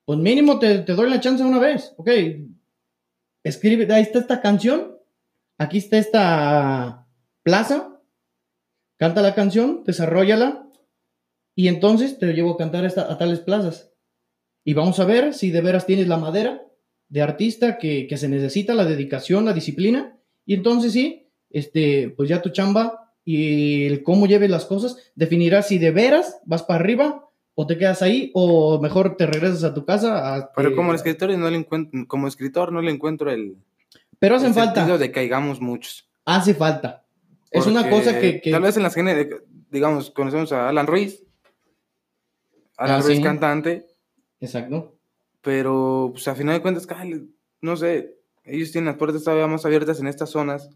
pues 0.04 0.18
mínimo 0.18 0.58
te, 0.58 0.78
doy 0.82 1.08
la 1.08 1.20
chance 1.20 1.44
una 1.44 1.60
vez. 1.60 1.94
Ok, 1.96 2.10
escribe, 3.44 3.92
ahí 3.94 4.02
está 4.02 4.18
esta 4.18 4.40
canción, 4.40 4.96
aquí 5.58 5.78
está 5.78 5.96
esta 5.96 7.06
plaza, 7.44 8.00
canta 8.96 9.22
la 9.22 9.34
canción, 9.34 9.84
desarrollala 9.84 10.66
y 11.54 11.68
entonces 11.68 12.18
te 12.18 12.32
llevo 12.32 12.52
a 12.52 12.56
cantar 12.56 12.84
a 12.84 13.18
tales 13.18 13.40
plazas 13.40 13.89
y 14.64 14.74
vamos 14.74 15.00
a 15.00 15.04
ver 15.04 15.34
si 15.34 15.50
de 15.50 15.60
veras 15.60 15.86
tienes 15.86 16.08
la 16.08 16.16
madera 16.16 16.62
de 17.08 17.22
artista 17.22 17.78
que, 17.78 18.08
se 18.16 18.28
necesita, 18.28 18.74
la 18.74 18.84
dedicación, 18.84 19.44
la 19.44 19.52
disciplina. 19.52 20.16
Y 20.46 20.54
entonces 20.54 20.92
sí, 20.92 21.28
este, 21.50 22.12
pues 22.16 22.28
ya 22.28 22.42
tu 22.42 22.50
chamba 22.50 23.12
y 23.24 23.86
el 23.86 24.02
cómo 24.02 24.26
lleves 24.26 24.50
las 24.50 24.64
cosas 24.64 24.96
definirá 25.14 25.62
si 25.62 25.78
de 25.78 25.90
veras 25.90 26.40
vas 26.44 26.62
para 26.62 26.80
arriba 26.80 27.28
o 27.54 27.66
te 27.66 27.76
quedas 27.76 28.00
ahí 28.02 28.30
o 28.34 28.80
mejor 28.80 29.16
te 29.16 29.26
regresas 29.26 29.64
a 29.64 29.74
tu 29.74 29.84
casa. 29.84 30.50
Pero 30.54 30.74
como 30.76 30.94
escritor 30.94 31.36
no 31.36 31.50
le 31.50 31.58
encuentro, 31.58 32.06
como 32.06 32.28
escritor 32.28 32.72
no 32.72 32.80
le 32.80 32.90
encuentro 32.90 33.30
el. 33.30 33.56
Pero 34.18 34.36
hacen 34.36 34.54
falta. 34.54 34.96
de 34.96 35.10
caigamos 35.10 35.60
muchos. 35.60 36.08
Hace 36.24 36.54
falta. 36.54 37.04
es 37.50 37.66
una 37.66 37.88
cosa 37.90 38.18
que, 38.20 38.40
Tal 38.50 38.62
vez 38.62 38.76
en 38.76 38.84
las 38.84 38.94
digamos, 39.70 40.10
conocemos 40.10 40.52
a 40.52 40.68
Alan 40.68 40.86
Ruiz. 40.86 41.24
Alan 42.76 43.00
ah, 43.00 43.02
Ruiz, 43.02 43.20
cantante 43.20 43.89
Exacto. 44.40 44.96
Pero, 45.42 46.10
pues 46.12 46.26
a 46.28 46.34
final 46.34 46.56
de 46.56 46.62
cuentas, 46.62 46.86
no 47.60 47.76
sé, 47.76 48.16
ellos 48.44 48.72
tienen 48.72 48.86
las 48.86 48.96
puertas 48.96 49.24
todavía 49.24 49.46
más 49.46 49.64
abiertas 49.64 50.00
en 50.00 50.06
estas 50.06 50.30
zonas, 50.30 50.70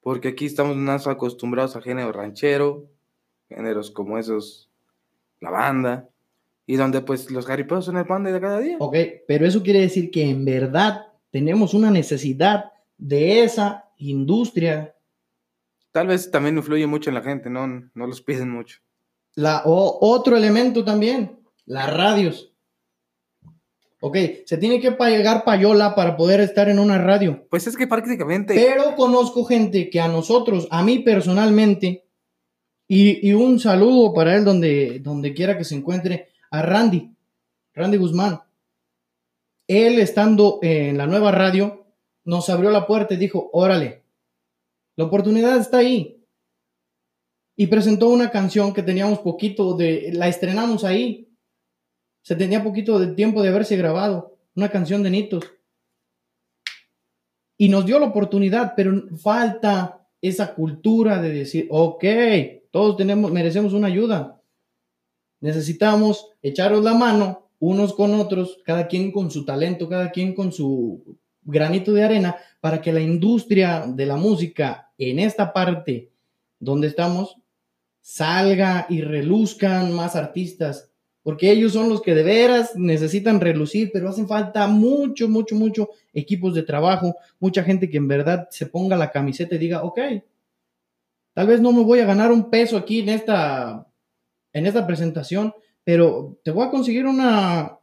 porque 0.00 0.28
aquí 0.28 0.46
estamos 0.46 0.76
más 0.76 1.06
acostumbrados 1.06 1.76
a 1.76 1.82
género 1.82 2.12
ranchero, 2.12 2.88
géneros 3.48 3.90
como 3.90 4.18
esos, 4.18 4.70
la 5.40 5.50
banda, 5.50 6.08
y 6.66 6.76
donde 6.76 7.00
pues 7.00 7.30
los 7.30 7.46
jaripeos 7.46 7.84
son 7.84 7.96
el 7.96 8.06
pan 8.06 8.24
de 8.24 8.40
cada 8.40 8.60
día. 8.60 8.76
Ok, 8.78 8.96
pero 9.26 9.46
eso 9.46 9.62
quiere 9.62 9.80
decir 9.80 10.10
que 10.10 10.28
en 10.30 10.44
verdad 10.44 11.08
tenemos 11.30 11.74
una 11.74 11.90
necesidad 11.90 12.72
de 12.96 13.42
esa 13.42 13.90
industria. 13.96 14.94
Tal 15.92 16.06
vez 16.06 16.30
también 16.30 16.56
influye 16.56 16.86
mucho 16.86 17.10
en 17.10 17.14
la 17.14 17.22
gente, 17.22 17.50
no, 17.50 17.66
no 17.66 18.06
los 18.06 18.22
piden 18.22 18.50
mucho. 18.50 18.78
La, 19.34 19.62
o, 19.64 19.98
otro 20.00 20.36
elemento 20.36 20.84
también, 20.84 21.40
las 21.66 21.92
radios. 21.92 22.49
Ok, 24.02 24.16
se 24.46 24.56
tiene 24.56 24.80
que 24.80 24.92
pagar 24.92 25.44
payola 25.44 25.94
para 25.94 26.16
poder 26.16 26.40
estar 26.40 26.70
en 26.70 26.78
una 26.78 26.96
radio. 26.96 27.46
Pues 27.50 27.66
es 27.66 27.76
que 27.76 27.86
prácticamente. 27.86 28.54
Pero 28.54 28.96
conozco 28.96 29.44
gente 29.44 29.90
que 29.90 30.00
a 30.00 30.08
nosotros, 30.08 30.66
a 30.70 30.82
mí 30.82 31.00
personalmente, 31.00 32.06
y, 32.88 33.32
un 33.34 33.60
saludo 33.60 34.14
para 34.14 34.34
él 34.36 34.44
donde, 34.44 35.00
donde 35.00 35.34
quiera 35.34 35.56
que 35.56 35.64
se 35.64 35.76
encuentre, 35.76 36.28
a 36.50 36.62
Randy, 36.62 37.14
Randy 37.74 37.98
Guzmán. 37.98 38.40
Él 39.68 40.00
estando 40.00 40.58
en 40.62 40.98
la 40.98 41.06
nueva 41.06 41.30
radio, 41.30 41.86
nos 42.24 42.48
abrió 42.48 42.70
la 42.70 42.86
puerta 42.86 43.14
y 43.14 43.18
dijo, 43.18 43.50
órale, 43.52 44.02
la 44.96 45.04
oportunidad 45.04 45.58
está 45.58 45.78
ahí. 45.78 46.24
Y 47.54 47.66
presentó 47.66 48.08
una 48.08 48.30
canción 48.30 48.72
que 48.72 48.82
teníamos 48.82 49.20
poquito 49.20 49.76
de, 49.76 50.10
la 50.14 50.26
estrenamos 50.26 50.82
ahí 50.84 51.29
se 52.22 52.36
tenía 52.36 52.62
poquito 52.62 52.98
de 52.98 53.08
tiempo 53.14 53.42
de 53.42 53.48
haberse 53.48 53.76
grabado 53.76 54.36
una 54.54 54.68
canción 54.68 55.02
de 55.02 55.10
Nitos. 55.10 55.44
Y 57.56 57.68
nos 57.68 57.86
dio 57.86 57.98
la 57.98 58.06
oportunidad, 58.06 58.74
pero 58.74 59.08
falta 59.18 60.06
esa 60.20 60.54
cultura 60.54 61.20
de 61.20 61.30
decir, 61.30 61.66
ok, 61.70 62.04
todos 62.70 62.96
tenemos, 62.96 63.32
merecemos 63.32 63.72
una 63.72 63.88
ayuda. 63.88 64.40
Necesitamos 65.40 66.28
echaros 66.42 66.84
la 66.84 66.94
mano 66.94 67.50
unos 67.58 67.92
con 67.92 68.14
otros, 68.14 68.58
cada 68.64 68.86
quien 68.86 69.12
con 69.12 69.30
su 69.30 69.44
talento, 69.44 69.88
cada 69.88 70.10
quien 70.10 70.34
con 70.34 70.52
su 70.52 71.18
granito 71.42 71.92
de 71.92 72.02
arena, 72.02 72.36
para 72.60 72.80
que 72.80 72.92
la 72.92 73.00
industria 73.00 73.84
de 73.86 74.06
la 74.06 74.16
música 74.16 74.92
en 74.96 75.18
esta 75.18 75.52
parte 75.52 76.12
donde 76.58 76.88
estamos 76.88 77.36
salga 78.00 78.86
y 78.88 79.02
reluzcan 79.02 79.92
más 79.92 80.16
artistas 80.16 80.89
porque 81.22 81.50
ellos 81.50 81.72
son 81.72 81.88
los 81.88 82.00
que 82.02 82.14
de 82.14 82.22
veras 82.22 82.72
necesitan 82.76 83.40
relucir, 83.40 83.90
pero 83.92 84.08
hacen 84.08 84.26
falta 84.26 84.66
mucho, 84.66 85.28
mucho, 85.28 85.54
mucho 85.54 85.90
equipos 86.14 86.54
de 86.54 86.62
trabajo, 86.62 87.14
mucha 87.38 87.62
gente 87.62 87.90
que 87.90 87.98
en 87.98 88.08
verdad 88.08 88.48
se 88.50 88.66
ponga 88.66 88.96
la 88.96 89.10
camiseta 89.10 89.54
y 89.54 89.58
diga, 89.58 89.82
ok, 89.82 89.98
tal 91.34 91.46
vez 91.46 91.60
no 91.60 91.72
me 91.72 91.82
voy 91.82 92.00
a 92.00 92.06
ganar 92.06 92.32
un 92.32 92.48
peso 92.50 92.76
aquí 92.76 93.00
en 93.00 93.10
esta, 93.10 93.86
en 94.52 94.66
esta 94.66 94.86
presentación, 94.86 95.54
pero 95.84 96.38
te 96.42 96.50
voy 96.50 96.66
a 96.66 96.70
conseguir 96.70 97.06
una, 97.06 97.78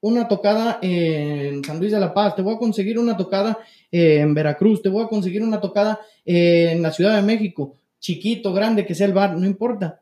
una 0.00 0.26
tocada 0.26 0.78
en 0.80 1.62
San 1.62 1.78
Luis 1.78 1.92
de 1.92 2.00
la 2.00 2.14
Paz, 2.14 2.34
te 2.34 2.42
voy 2.42 2.54
a 2.54 2.58
conseguir 2.58 2.98
una 2.98 3.16
tocada 3.16 3.58
en 3.90 4.32
Veracruz, 4.32 4.80
te 4.80 4.88
voy 4.88 5.04
a 5.04 5.08
conseguir 5.08 5.42
una 5.42 5.60
tocada 5.60 6.00
en 6.24 6.80
la 6.80 6.92
Ciudad 6.92 7.16
de 7.16 7.22
México, 7.22 7.76
chiquito, 7.98 8.54
grande, 8.54 8.86
que 8.86 8.94
sea 8.94 9.06
el 9.06 9.12
bar, 9.12 9.36
no 9.36 9.44
importa 9.44 10.00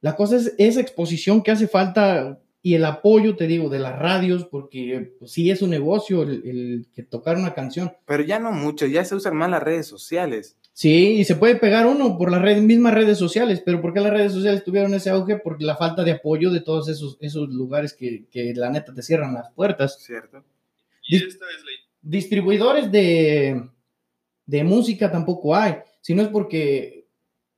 la 0.00 0.16
cosa 0.16 0.36
es 0.36 0.54
esa 0.58 0.80
exposición 0.80 1.42
que 1.42 1.50
hace 1.50 1.68
falta 1.68 2.40
y 2.60 2.74
el 2.74 2.84
apoyo, 2.84 3.36
te 3.36 3.46
digo, 3.46 3.68
de 3.68 3.78
las 3.78 3.98
radios, 3.98 4.44
porque 4.44 5.14
pues, 5.18 5.32
sí 5.32 5.50
es 5.50 5.62
un 5.62 5.70
negocio 5.70 6.22
el, 6.22 6.86
que 6.92 7.02
tocar 7.02 7.36
una 7.36 7.54
canción. 7.54 7.92
Pero 8.04 8.22
ya 8.24 8.38
no 8.40 8.52
mucho, 8.52 8.86
ya 8.86 9.04
se 9.04 9.14
usan 9.14 9.36
más 9.36 9.50
las 9.50 9.62
redes 9.62 9.86
sociales. 9.86 10.56
Sí, 10.72 11.14
y 11.14 11.24
se 11.24 11.36
puede 11.36 11.56
pegar 11.56 11.86
uno 11.86 12.18
por 12.18 12.30
las 12.30 12.62
mismas 12.62 12.94
redes 12.94 13.18
sociales, 13.18 13.62
pero 13.64 13.80
¿por 13.80 13.92
qué 13.92 14.00
las 14.00 14.12
redes 14.12 14.32
sociales 14.32 14.64
tuvieron 14.64 14.94
ese 14.94 15.10
auge? 15.10 15.36
Por 15.36 15.62
la 15.62 15.76
falta 15.76 16.04
de 16.04 16.12
apoyo 16.12 16.50
de 16.50 16.60
todos 16.60 16.88
esos, 16.88 17.16
esos 17.20 17.48
lugares 17.48 17.94
que, 17.94 18.26
la 18.54 18.70
neta 18.70 18.92
te 18.92 19.02
cierran 19.02 19.34
las 19.34 19.50
puertas. 19.52 19.98
Cierto. 20.00 20.44
Distribuidores 22.02 22.92
de, 22.92 23.68
de 24.46 24.64
música 24.64 25.10
tampoco 25.10 25.56
hay, 25.56 25.76
si 26.00 26.14
no 26.14 26.22
es 26.22 26.28
porque 26.28 27.08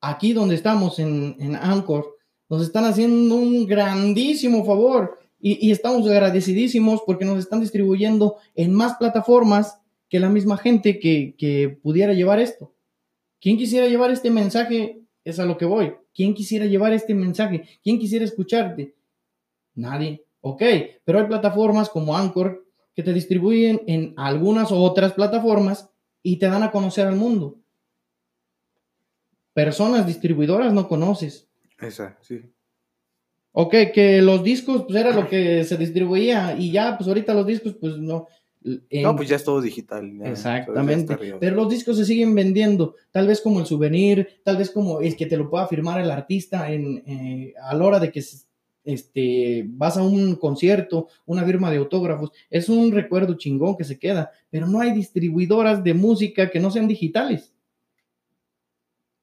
aquí 0.00 0.32
donde 0.32 0.54
estamos 0.54 0.98
en, 0.98 1.36
en 1.40 1.56
Anchor, 1.56 2.16
nos 2.50 2.62
están 2.62 2.84
haciendo 2.84 3.36
un 3.36 3.64
grandísimo 3.64 4.64
favor 4.64 5.20
y, 5.40 5.70
estamos 5.70 6.06
agradecidísimos 6.06 7.00
porque 7.06 7.24
nos 7.24 7.38
están 7.38 7.60
distribuyendo 7.60 8.36
en 8.54 8.74
más 8.74 8.96
plataformas 8.96 9.78
que 10.10 10.20
la 10.20 10.28
misma 10.28 10.58
gente 10.58 10.98
que, 10.98 11.78
pudiera 11.82 12.12
llevar 12.12 12.40
esto. 12.40 12.74
¿Quién 13.40 13.56
quisiera 13.56 13.86
llevar 13.86 14.10
este 14.10 14.30
mensaje? 14.30 15.00
Es 15.24 15.38
a 15.38 15.46
lo 15.46 15.56
que 15.56 15.64
voy. 15.64 15.94
¿Quién 16.12 16.34
quisiera 16.34 16.66
llevar 16.66 16.92
este 16.92 17.14
mensaje? 17.14 17.62
¿Quién 17.82 17.98
quisiera 17.98 18.24
escucharte? 18.24 18.94
Nadie. 19.74 20.26
Ok, 20.40 20.62
pero 21.04 21.20
hay 21.20 21.26
plataformas 21.26 21.88
como 21.88 22.16
Anchor 22.16 22.66
que 22.94 23.02
te 23.02 23.12
distribuyen 23.12 23.80
en 23.86 24.12
algunas 24.16 24.72
otras 24.72 25.12
plataformas 25.12 25.88
y 26.22 26.38
te 26.38 26.46
dan 26.46 26.64
a 26.64 26.72
conocer 26.72 27.06
al 27.06 27.16
mundo. 27.16 27.60
Personas 29.54 30.06
distribuidoras 30.06 30.72
no 30.72 30.88
conoces. 30.88 31.49
Esa, 31.80 32.16
sí. 32.20 32.40
Ok, 33.52 33.74
que 33.92 34.22
los 34.22 34.44
discos 34.44 34.84
pues 34.86 34.96
era 35.00 35.10
lo 35.12 35.28
que 35.28 35.64
se 35.64 35.76
distribuía 35.76 36.54
y 36.56 36.70
ya 36.70 36.96
pues 36.96 37.08
ahorita 37.08 37.34
los 37.34 37.46
discos 37.46 37.74
pues 37.80 37.96
no. 37.98 38.28
en- 38.62 39.02
No, 39.02 39.16
pues 39.16 39.28
ya 39.28 39.36
es 39.36 39.44
todo 39.44 39.60
digital. 39.60 40.08
ya, 40.18 40.28
Exactamente. 40.30 41.16
Pero 41.40 41.56
los 41.56 41.68
discos 41.68 41.96
se 41.96 42.04
siguen 42.04 42.34
vendiendo, 42.34 42.94
tal 43.10 43.26
vez 43.26 43.40
como 43.40 43.58
el 43.60 43.66
souvenir, 43.66 44.28
tal 44.44 44.56
vez 44.56 44.70
como 44.70 45.00
el 45.00 45.16
que 45.16 45.26
te 45.26 45.36
lo 45.36 45.50
pueda 45.50 45.66
firmar 45.66 46.00
el 46.00 46.10
artista 46.10 46.70
en, 46.70 47.02
eh, 47.06 47.54
a 47.62 47.74
la 47.74 47.84
hora 47.84 47.98
de 47.98 48.12
que 48.12 48.22
este, 48.84 49.64
vas 49.68 49.96
a 49.96 50.02
un 50.02 50.36
concierto, 50.36 51.08
una 51.26 51.44
firma 51.44 51.70
de 51.70 51.78
autógrafos. 51.78 52.30
Es 52.50 52.68
un 52.68 52.92
recuerdo 52.92 53.34
chingón 53.34 53.76
que 53.76 53.84
se 53.84 53.98
queda, 53.98 54.30
pero 54.48 54.66
no 54.66 54.80
hay 54.80 54.92
distribuidoras 54.92 55.82
de 55.84 55.94
música 55.94 56.50
que 56.50 56.60
no 56.60 56.70
sean 56.70 56.86
digitales. 56.88 57.52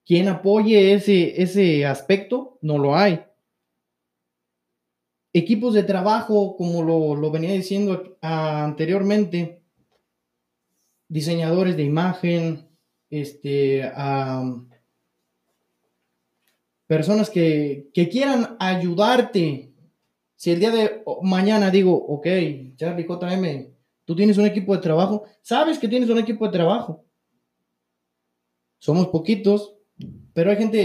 Quien 0.08 0.26
apoye 0.28 0.94
ese, 0.94 1.42
ese 1.42 1.84
aspecto, 1.84 2.58
no 2.62 2.78
lo 2.78 2.96
hay. 2.96 3.26
Equipos 5.34 5.74
de 5.74 5.82
trabajo, 5.82 6.56
como 6.56 6.82
lo, 6.82 7.14
lo 7.14 7.30
venía 7.30 7.52
diciendo 7.52 8.16
anteriormente, 8.22 9.60
diseñadores 11.08 11.76
de 11.76 11.82
imagen, 11.82 12.70
este, 13.10 13.92
personas 16.86 17.28
que, 17.28 17.90
que 17.92 18.08
quieran 18.08 18.56
ayudarte. 18.58 19.74
Si 20.36 20.50
el 20.50 20.60
día 20.60 20.70
de 20.70 21.02
mañana 21.20 21.70
digo, 21.70 21.94
ok, 21.94 22.26
Charlie 22.76 23.06
JM, 23.06 23.74
tú 24.06 24.16
tienes 24.16 24.38
un 24.38 24.46
equipo 24.46 24.74
de 24.74 24.80
trabajo, 24.80 25.24
sabes 25.42 25.78
que 25.78 25.86
tienes 25.86 26.08
un 26.08 26.18
equipo 26.18 26.46
de 26.46 26.52
trabajo. 26.52 27.04
Somos 28.78 29.08
poquitos, 29.08 29.74
pero 30.38 30.52
hay 30.52 30.56
gente 30.56 30.78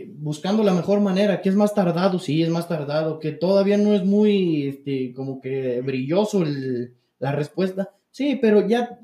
eh, 0.00 0.10
buscando 0.16 0.64
la 0.64 0.74
mejor 0.74 0.98
manera, 0.98 1.40
que 1.40 1.48
es 1.50 1.54
más 1.54 1.72
tardado, 1.72 2.18
sí, 2.18 2.42
es 2.42 2.48
más 2.48 2.66
tardado, 2.66 3.20
que 3.20 3.30
todavía 3.30 3.76
no 3.78 3.94
es 3.94 4.04
muy, 4.04 4.66
este, 4.66 5.12
como 5.14 5.40
que 5.40 5.80
brilloso 5.82 6.42
el- 6.42 6.96
la 7.20 7.30
respuesta. 7.30 7.94
Sí, 8.10 8.34
pero 8.42 8.66
ya 8.66 8.98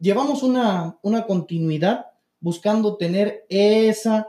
llevamos 0.00 0.42
una, 0.42 0.96
una 1.02 1.26
continuidad 1.26 2.06
buscando 2.40 2.96
tener 2.96 3.44
esa 3.50 4.28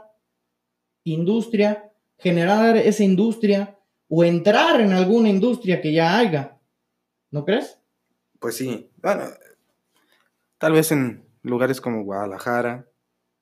industria, 1.04 1.90
generar 2.18 2.76
esa 2.76 3.04
industria 3.04 3.74
o 4.06 4.22
entrar 4.22 4.82
en 4.82 4.92
alguna 4.92 5.30
industria 5.30 5.80
que 5.80 5.94
ya 5.94 6.18
haya. 6.18 6.58
¿No 7.30 7.42
crees? 7.46 7.78
Pues 8.38 8.58
sí. 8.58 8.90
Bueno, 8.98 9.24
tal 10.58 10.72
vez 10.72 10.92
en 10.92 11.24
lugares 11.40 11.80
como 11.80 12.04
Guadalajara, 12.04 12.86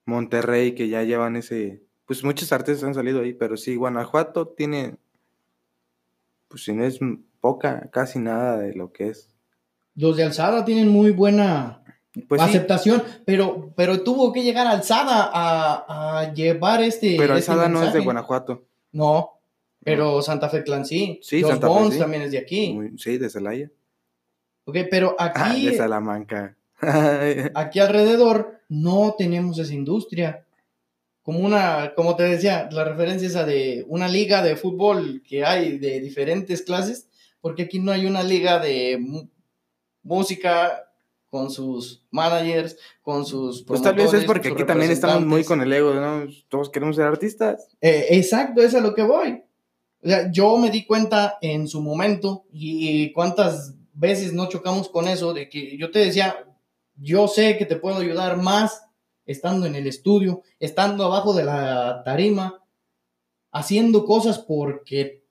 Monterrey, 0.07 0.73
que 0.73 0.87
ya 0.87 1.03
llevan 1.03 1.35
ese. 1.35 1.83
Pues 2.05 2.23
muchos 2.23 2.51
artistas 2.53 2.85
han 2.85 2.93
salido 2.95 3.21
ahí, 3.21 3.33
pero 3.33 3.57
sí, 3.57 3.75
Guanajuato 3.75 4.47
tiene. 4.47 4.95
Pues 6.47 6.63
si 6.63 6.73
no 6.73 6.85
es 6.85 6.99
poca, 7.41 7.89
casi 7.91 8.17
nada 8.19 8.57
de 8.57 8.73
lo 8.73 8.91
que 8.93 9.09
es. 9.09 9.29
Los 9.95 10.15
de 10.15 10.23
Alzada 10.23 10.63
tienen 10.63 10.87
muy 10.87 11.11
buena 11.11 11.83
Pues 12.29 12.41
sí, 12.41 12.47
aceptación, 12.47 13.03
pero, 13.25 13.73
pero 13.75 14.01
tuvo 14.03 14.31
que 14.31 14.43
llegar 14.43 14.65
Alzada 14.65 15.29
a, 15.33 16.19
a 16.21 16.33
llevar 16.33 16.81
este. 16.81 17.15
pero 17.17 17.35
este 17.35 17.51
Alzada 17.51 17.67
no 17.69 17.83
es 17.83 17.91
de. 17.93 17.99
Guanajuato. 17.99 18.63
No, 18.93 19.33
pero 19.83 20.21
Santa 20.21 20.47
Fe 20.49 20.63
Clan 20.63 20.85
sí. 20.85 21.19
Sí, 21.21 21.41
Los 21.41 21.51
Santa 21.51 21.67
Fe 21.69 21.91
sí. 21.91 21.99
también 21.99 22.21
es 22.23 22.31
de 22.31 22.37
aquí. 22.37 22.73
Muy- 22.73 22.97
sí, 22.97 23.17
de 23.17 23.29
Celaya. 23.29 23.69
Ok, 24.63 24.77
pero 24.89 25.15
Ah, 25.19 25.33
aquí, 25.35 25.65
de 25.65 25.75
Salamanca. 25.77 26.55
aquí 27.55 27.79
alrededor 27.79 28.59
no 28.69 29.15
tenemos 29.17 29.57
esa 29.59 29.73
industria. 29.73 30.45
Como 31.23 31.39
una, 31.39 31.93
como 31.95 32.15
te 32.15 32.23
decía, 32.23 32.69
la 32.71 32.85
referencia 32.85 33.27
esa 33.27 33.45
de 33.45 33.85
una 33.89 34.07
liga 34.07 34.41
de 34.41 34.55
fútbol 34.55 35.21
que 35.27 35.43
hay 35.43 35.77
de 35.77 35.99
diferentes 35.99 36.61
clases, 36.61 37.09
porque 37.41 37.63
aquí 37.63 37.79
no 37.79 37.91
hay 37.91 38.05
una 38.05 38.23
liga 38.23 38.59
de 38.59 38.97
música 40.03 40.87
con 41.29 41.51
sus 41.51 42.05
managers, 42.11 42.77
con 43.01 43.25
sus 43.25 43.63
pues 43.63 43.81
tal 43.81 43.95
vez 43.95 44.13
es 44.13 44.23
porque 44.23 44.49
aquí 44.49 44.63
también 44.63 44.91
estamos 44.91 45.25
muy 45.25 45.43
con 45.43 45.61
el 45.61 45.73
ego, 45.73 45.93
¿no? 45.93 46.25
Todos 46.47 46.69
queremos 46.69 46.95
ser 46.95 47.05
artistas. 47.05 47.75
Eh, 47.81 48.07
exacto, 48.11 48.61
es 48.61 48.73
a 48.73 48.79
lo 48.79 48.95
que 48.95 49.03
voy. 49.03 49.43
O 50.01 50.07
sea, 50.07 50.31
yo 50.31 50.57
me 50.57 50.69
di 50.69 50.85
cuenta 50.85 51.37
en 51.41 51.67
su 51.67 51.81
momento 51.81 52.45
y 52.53 53.11
cuántas 53.11 53.75
veces 53.93 54.31
no 54.31 54.47
chocamos 54.47 54.87
con 54.89 55.07
eso, 55.07 55.33
de 55.33 55.49
que 55.49 55.77
yo 55.77 55.91
te 55.91 55.99
decía, 55.99 56.46
yo 56.97 57.27
sé 57.27 57.57
que 57.57 57.65
te 57.65 57.75
puedo 57.75 57.97
ayudar 57.97 58.37
más 58.37 58.83
estando 59.25 59.65
en 59.65 59.75
el 59.75 59.87
estudio, 59.87 60.41
estando 60.59 61.05
abajo 61.05 61.33
de 61.33 61.43
la 61.45 62.01
tarima, 62.03 62.63
haciendo 63.51 64.05
cosas 64.05 64.39
porque 64.39 65.23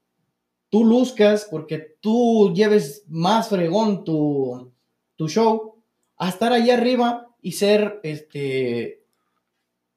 tú 0.68 0.84
luzcas, 0.84 1.46
porque 1.50 1.96
tú 2.00 2.52
lleves 2.54 3.04
más 3.08 3.48
fregón 3.48 4.04
tu, 4.04 4.72
tu 5.16 5.28
show, 5.28 5.82
a 6.18 6.28
estar 6.28 6.52
allá 6.52 6.74
arriba 6.74 7.28
y 7.40 7.52
ser 7.52 8.00
este 8.02 9.02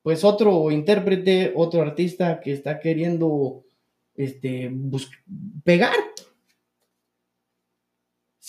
pues 0.01 0.23
otro 0.23 0.71
intérprete, 0.71 1.53
otro 1.55 1.81
artista 1.81 2.39
que 2.39 2.53
está 2.53 2.79
queriendo 2.79 3.63
este 4.15 4.71
pegar. 5.63 5.93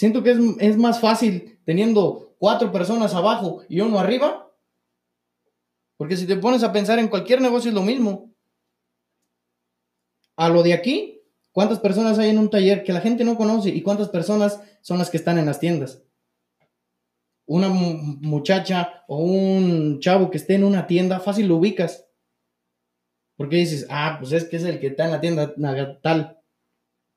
Siento 0.01 0.23
que 0.23 0.31
es, 0.31 0.39
es 0.61 0.79
más 0.79 0.99
fácil 0.99 1.61
teniendo 1.67 2.35
cuatro 2.39 2.73
personas 2.73 3.13
abajo 3.13 3.65
y 3.69 3.83
uno 3.83 3.99
arriba. 3.99 4.51
Porque 5.99 6.17
si 6.17 6.27
te 6.27 6.37
pones 6.37 6.63
a 6.63 6.73
pensar 6.73 6.99
en 6.99 7.09
cualquier 7.09 7.43
negocio 7.43 7.69
es 7.69 7.75
lo 7.75 7.83
mismo. 7.83 8.33
A 10.39 10.49
lo 10.49 10.63
de 10.63 10.73
aquí, 10.73 11.21
¿cuántas 11.53 11.81
personas 11.81 12.19
hay 12.19 12.31
en 12.31 12.39
un 12.39 12.49
taller 12.49 12.83
que 12.83 12.95
la 12.95 13.03
gente 13.03 13.25
no 13.25 13.37
conoce 13.37 13.69
y 13.69 13.83
cuántas 13.83 14.09
personas 14.09 14.59
son 14.81 14.97
las 14.97 15.11
que 15.11 15.19
están 15.19 15.37
en 15.37 15.45
las 15.45 15.61
tiendas? 15.61 16.03
Una 17.47 17.69
mu- 17.69 18.17
muchacha 18.23 19.05
o 19.07 19.19
un 19.19 20.01
chavo 20.01 20.31
que 20.31 20.39
esté 20.39 20.55
en 20.55 20.65
una 20.65 20.87
tienda, 20.87 21.21
fácil 21.21 21.47
lo 21.47 21.57
ubicas. 21.57 22.09
Porque 23.37 23.57
dices, 23.57 23.87
ah, 23.91 24.17
pues 24.19 24.33
es 24.33 24.45
que 24.45 24.57
es 24.57 24.65
el 24.65 24.81
que 24.81 24.87
está 24.87 25.05
en 25.05 25.11
la 25.11 25.21
tienda 25.21 25.55
tal. 26.01 26.40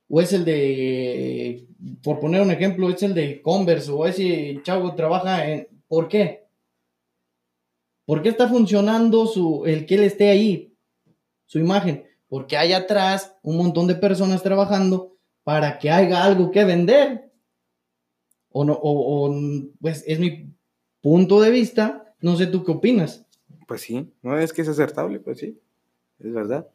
O 0.10 0.22
es 0.22 0.34
el 0.34 0.46
de, 0.46 1.66
por 2.04 2.20
poner 2.20 2.42
un 2.42 2.52
ejemplo, 2.52 2.89
es 2.89 3.02
el 3.04 3.13
de 3.13 3.42
Converse 3.42 3.92
o 3.92 4.06
ese 4.06 4.60
chavo 4.63 4.94
trabaja 4.96 5.50
en... 5.50 5.68
¿Por 5.88 6.08
qué? 6.08 6.44
¿Por 8.06 8.22
qué 8.22 8.30
está 8.30 8.48
funcionando 8.48 9.26
su, 9.28 9.63
el 9.66 9.86
que 9.86 9.96
él 9.96 10.04
esté 10.04 10.30
ahí? 10.30 10.76
Su 11.46 11.60
imagen. 11.60 12.06
Porque 12.28 12.58
hay 12.58 12.74
atrás 12.74 13.36
un 13.44 13.58
montón 13.58 13.88
de 13.88 13.96
personas 13.96 14.44
trabajando 14.44 15.16
para 15.44 15.80
que 15.80 15.92
haya 15.92 16.24
algo 16.24 16.52
que 16.52 16.66
vender. 16.66 17.32
O 18.50 18.66
no, 18.66 18.74
o, 18.74 19.30
o, 19.30 19.36
pues 19.80 20.04
es 20.06 20.20
mi 20.20 20.54
punto 21.02 21.42
de 21.42 21.52
vista. 21.52 22.16
No 22.22 22.36
sé 22.36 22.48
tú 22.48 22.63
qué 22.63 22.72
opinas. 22.72 23.26
Pues 23.68 23.82
sí, 23.82 24.12
no 24.22 24.38
es 24.38 24.52
que 24.54 24.62
es 24.62 24.68
acertable, 24.68 25.20
pues 25.20 25.39
sí, 25.39 25.60
es 26.20 26.34
verdad. 26.34 26.68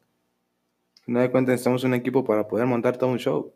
No 1.08 1.20
de 1.20 1.30
cuenta 1.30 1.52
necesitamos 1.52 1.84
un 1.84 1.94
equipo 1.94 2.22
para 2.22 2.46
poder 2.46 2.66
montar 2.66 2.98
todo 2.98 3.08
un 3.10 3.18
show. 3.18 3.52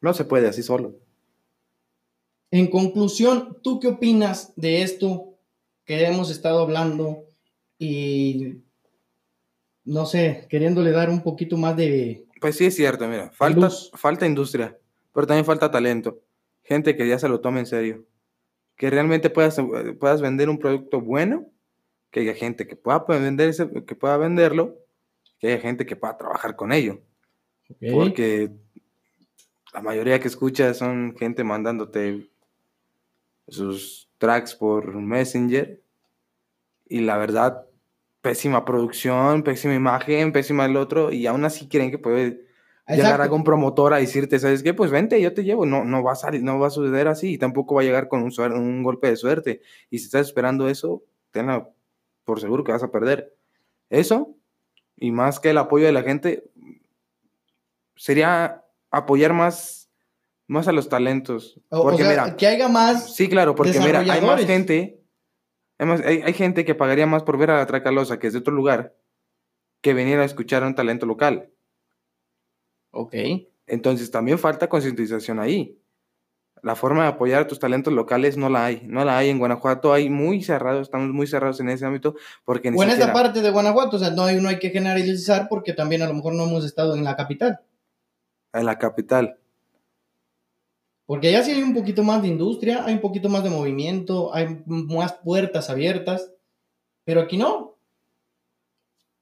No 0.00 0.14
se 0.14 0.24
puede 0.24 0.48
así 0.48 0.62
solo. 0.62 0.94
En 2.50 2.68
conclusión, 2.68 3.58
¿tú 3.62 3.78
qué 3.78 3.88
opinas 3.88 4.52
de 4.56 4.82
esto 4.82 5.34
que 5.84 6.02
hemos 6.06 6.30
estado 6.30 6.60
hablando 6.60 7.24
y 7.78 8.54
no 9.84 10.06
sé, 10.06 10.46
queriéndole 10.48 10.92
dar 10.92 11.10
un 11.10 11.22
poquito 11.22 11.58
más 11.58 11.76
de 11.76 12.24
Pues 12.40 12.56
sí 12.56 12.64
es 12.64 12.74
cierto, 12.74 13.06
mira, 13.06 13.30
falta, 13.32 13.60
Luz. 13.66 13.90
falta 13.94 14.26
industria, 14.26 14.78
pero 15.12 15.26
también 15.26 15.44
falta 15.44 15.70
talento. 15.70 16.22
Gente 16.62 16.96
que 16.96 17.06
ya 17.06 17.18
se 17.18 17.28
lo 17.28 17.40
tome 17.40 17.60
en 17.60 17.66
serio. 17.66 18.06
Que 18.76 18.88
realmente 18.88 19.28
puedas, 19.28 19.58
puedas 20.00 20.22
vender 20.22 20.48
un 20.48 20.58
producto 20.58 21.02
bueno, 21.02 21.50
que 22.10 22.20
haya 22.20 22.34
gente 22.34 22.66
que 22.66 22.76
pueda 22.76 23.04
vender 23.06 23.50
ese- 23.50 23.84
que 23.84 23.94
pueda 23.94 24.16
venderlo, 24.16 24.78
que 25.44 25.52
haya 25.52 25.62
gente 25.62 25.84
que 25.84 25.96
pueda 25.96 26.16
trabajar 26.16 26.56
con 26.56 26.72
ello. 26.72 27.02
Ok. 27.68 27.76
Porque 27.92 28.50
la 29.74 29.82
mayoría 29.82 30.18
que 30.18 30.28
escuchas 30.28 30.78
son 30.78 31.14
gente 31.18 31.44
mandándote 31.44 32.30
sus 33.48 34.08
tracks 34.16 34.54
por 34.54 34.94
Messenger. 34.94 35.82
Y 36.88 37.00
la 37.00 37.18
verdad, 37.18 37.66
pésima 38.22 38.64
producción, 38.64 39.42
pésima 39.42 39.74
imagen, 39.74 40.32
pésima 40.32 40.64
el 40.64 40.78
otro. 40.78 41.12
Y 41.12 41.26
aún 41.26 41.44
así 41.44 41.68
creen 41.68 41.90
que 41.90 41.98
puede 41.98 42.46
llegar 42.88 42.98
Exacto. 42.98 43.22
algún 43.22 43.44
promotor 43.44 43.92
a 43.92 43.98
decirte, 43.98 44.38
¿sabes 44.38 44.62
qué? 44.62 44.72
Pues 44.72 44.90
vente, 44.90 45.20
yo 45.20 45.34
te 45.34 45.44
llevo. 45.44 45.66
No, 45.66 45.84
no 45.84 46.02
va 46.02 46.12
a 46.12 46.16
salir, 46.16 46.42
no 46.42 46.58
va 46.58 46.68
a 46.68 46.70
suceder 46.70 47.06
así. 47.06 47.34
Y 47.34 47.38
tampoco 47.38 47.74
va 47.74 47.82
a 47.82 47.84
llegar 47.84 48.08
con 48.08 48.22
un, 48.22 48.32
un 48.52 48.82
golpe 48.82 49.08
de 49.08 49.16
suerte. 49.16 49.60
Y 49.90 49.98
si 49.98 50.06
estás 50.06 50.26
esperando 50.26 50.68
eso, 50.68 51.02
tenla 51.32 51.68
por 52.24 52.40
seguro 52.40 52.64
que 52.64 52.72
vas 52.72 52.82
a 52.82 52.90
perder. 52.90 53.34
Eso, 53.90 54.34
y 54.96 55.10
más 55.10 55.40
que 55.40 55.50
el 55.50 55.58
apoyo 55.58 55.86
de 55.86 55.92
la 55.92 56.02
gente, 56.02 56.44
sería 57.96 58.62
apoyar 58.90 59.32
más, 59.32 59.90
más 60.46 60.68
a 60.68 60.72
los 60.72 60.88
talentos. 60.88 61.60
O- 61.70 61.80
o 61.80 61.82
Porque 61.82 61.98
sea, 62.02 62.10
mira, 62.10 62.36
que 62.36 62.46
haya 62.46 62.68
más. 62.68 63.14
sí, 63.14 63.28
claro, 63.28 63.54
porque 63.54 63.78
mira, 63.80 64.00
hay 64.00 64.20
más 64.20 64.44
gente, 64.44 65.00
hay, 65.78 65.86
más- 65.86 66.00
hay- 66.02 66.22
hay 66.22 66.32
gente 66.32 66.64
que 66.64 66.74
pagaría 66.74 67.06
más 67.06 67.22
por 67.22 67.38
ver 67.38 67.50
a 67.50 67.56
la 67.58 67.66
Tracalosa, 67.66 68.18
que 68.18 68.26
es 68.28 68.32
de 68.32 68.38
otro 68.40 68.54
lugar, 68.54 68.94
que 69.80 69.94
venir 69.94 70.18
a 70.18 70.24
escuchar 70.24 70.62
a 70.62 70.66
un 70.66 70.74
talento 70.74 71.06
local. 71.06 71.50
Ok. 72.90 73.14
Entonces 73.66 74.10
también 74.10 74.38
falta 74.38 74.68
concientización 74.68 75.40
ahí. 75.40 75.78
La 76.64 76.74
forma 76.74 77.02
de 77.02 77.08
apoyar 77.10 77.42
a 77.42 77.46
tus 77.46 77.58
talentos 77.58 77.92
locales 77.92 78.38
no 78.38 78.48
la 78.48 78.64
hay, 78.64 78.80
no 78.86 79.04
la 79.04 79.18
hay 79.18 79.28
en 79.28 79.38
Guanajuato, 79.38 79.92
hay 79.92 80.08
muy 80.08 80.42
cerrados, 80.42 80.80
estamos 80.80 81.10
muy 81.10 81.26
cerrados 81.26 81.60
en 81.60 81.68
ese 81.68 81.84
ámbito 81.84 82.14
porque 82.42 82.68
en 82.68 82.88
esa 82.88 83.12
parte 83.12 83.42
de 83.42 83.50
Guanajuato, 83.50 83.96
o 83.96 83.98
sea, 83.98 84.08
no 84.08 84.24
hay, 84.24 84.40
no 84.40 84.48
hay 84.48 84.58
que 84.58 84.70
generalizar 84.70 85.46
porque 85.50 85.74
también 85.74 86.00
a 86.00 86.06
lo 86.06 86.14
mejor 86.14 86.34
no 86.34 86.44
hemos 86.44 86.64
estado 86.64 86.96
en 86.96 87.04
la 87.04 87.16
capital. 87.16 87.60
en 88.54 88.64
la 88.64 88.78
capital. 88.78 89.36
Porque 91.04 91.28
allá 91.28 91.42
sí 91.42 91.50
hay 91.50 91.62
un 91.62 91.74
poquito 91.74 92.02
más 92.02 92.22
de 92.22 92.28
industria, 92.28 92.82
hay 92.86 92.94
un 92.94 93.00
poquito 93.02 93.28
más 93.28 93.44
de 93.44 93.50
movimiento, 93.50 94.34
hay 94.34 94.62
más 94.64 95.12
puertas 95.12 95.68
abiertas, 95.68 96.32
pero 97.04 97.20
aquí 97.20 97.36
no. 97.36 97.76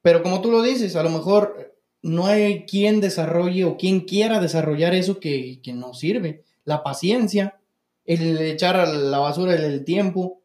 Pero 0.01 0.23
como 0.23 0.41
tú 0.41 0.53
lo 0.53 0.63
dices, 0.63 0.95
a 0.95 1.03
lo 1.03 1.11
mejor 1.11 1.77
no 2.03 2.27
hay 2.27 2.67
quien 2.67 3.01
desarrolle 3.01 3.65
o 3.65 3.77
quien 3.77 4.03
quiera 4.03 4.39
desarrollar 4.39 4.95
eso 4.95 5.19
que, 5.19 5.61
que 5.61 5.73
nos 5.73 5.99
sirve. 5.99 6.45
La 6.65 6.83
paciencia, 6.83 7.61
el 8.05 8.39
echar 8.41 8.77
a 8.77 8.87
la 8.87 9.19
basura 9.19 9.55
el, 9.55 9.85
tiempo. 9.85 10.41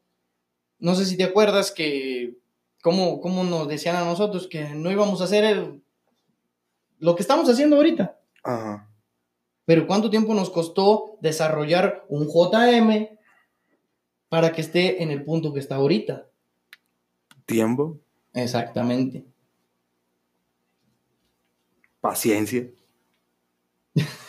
No 0.78 0.94
sé 0.94 1.04
si 1.06 1.16
te 1.16 1.24
acuerdas 1.24 1.70
que, 1.72 2.36
como, 2.82 3.20
como 3.20 3.44
nos 3.44 3.68
decían 3.68 3.96
a 3.96 4.04
nosotros, 4.04 4.48
que 4.48 4.70
no 4.70 4.90
íbamos 4.90 5.20
a 5.20 5.24
hacer 5.24 5.44
el- 5.44 5.82
lo 6.98 7.14
que 7.16 7.22
estamos 7.22 7.48
haciendo 7.48 7.76
ahorita. 7.76 8.18
Ajá. 8.44 8.88
Pero 9.64 9.86
¿cuánto 9.86 10.08
tiempo 10.10 10.34
nos 10.34 10.50
costó 10.50 11.18
desarrollar 11.20 12.04
un 12.08 12.26
JM 12.26 13.18
para 14.28 14.52
que 14.52 14.60
esté 14.62 15.02
en 15.02 15.10
el 15.10 15.24
punto 15.24 15.52
que 15.52 15.60
está 15.60 15.76
ahorita? 15.76 16.26
Tiempo, 17.44 17.98
Exactamente. 18.34 19.24
paciencia. 22.00 22.68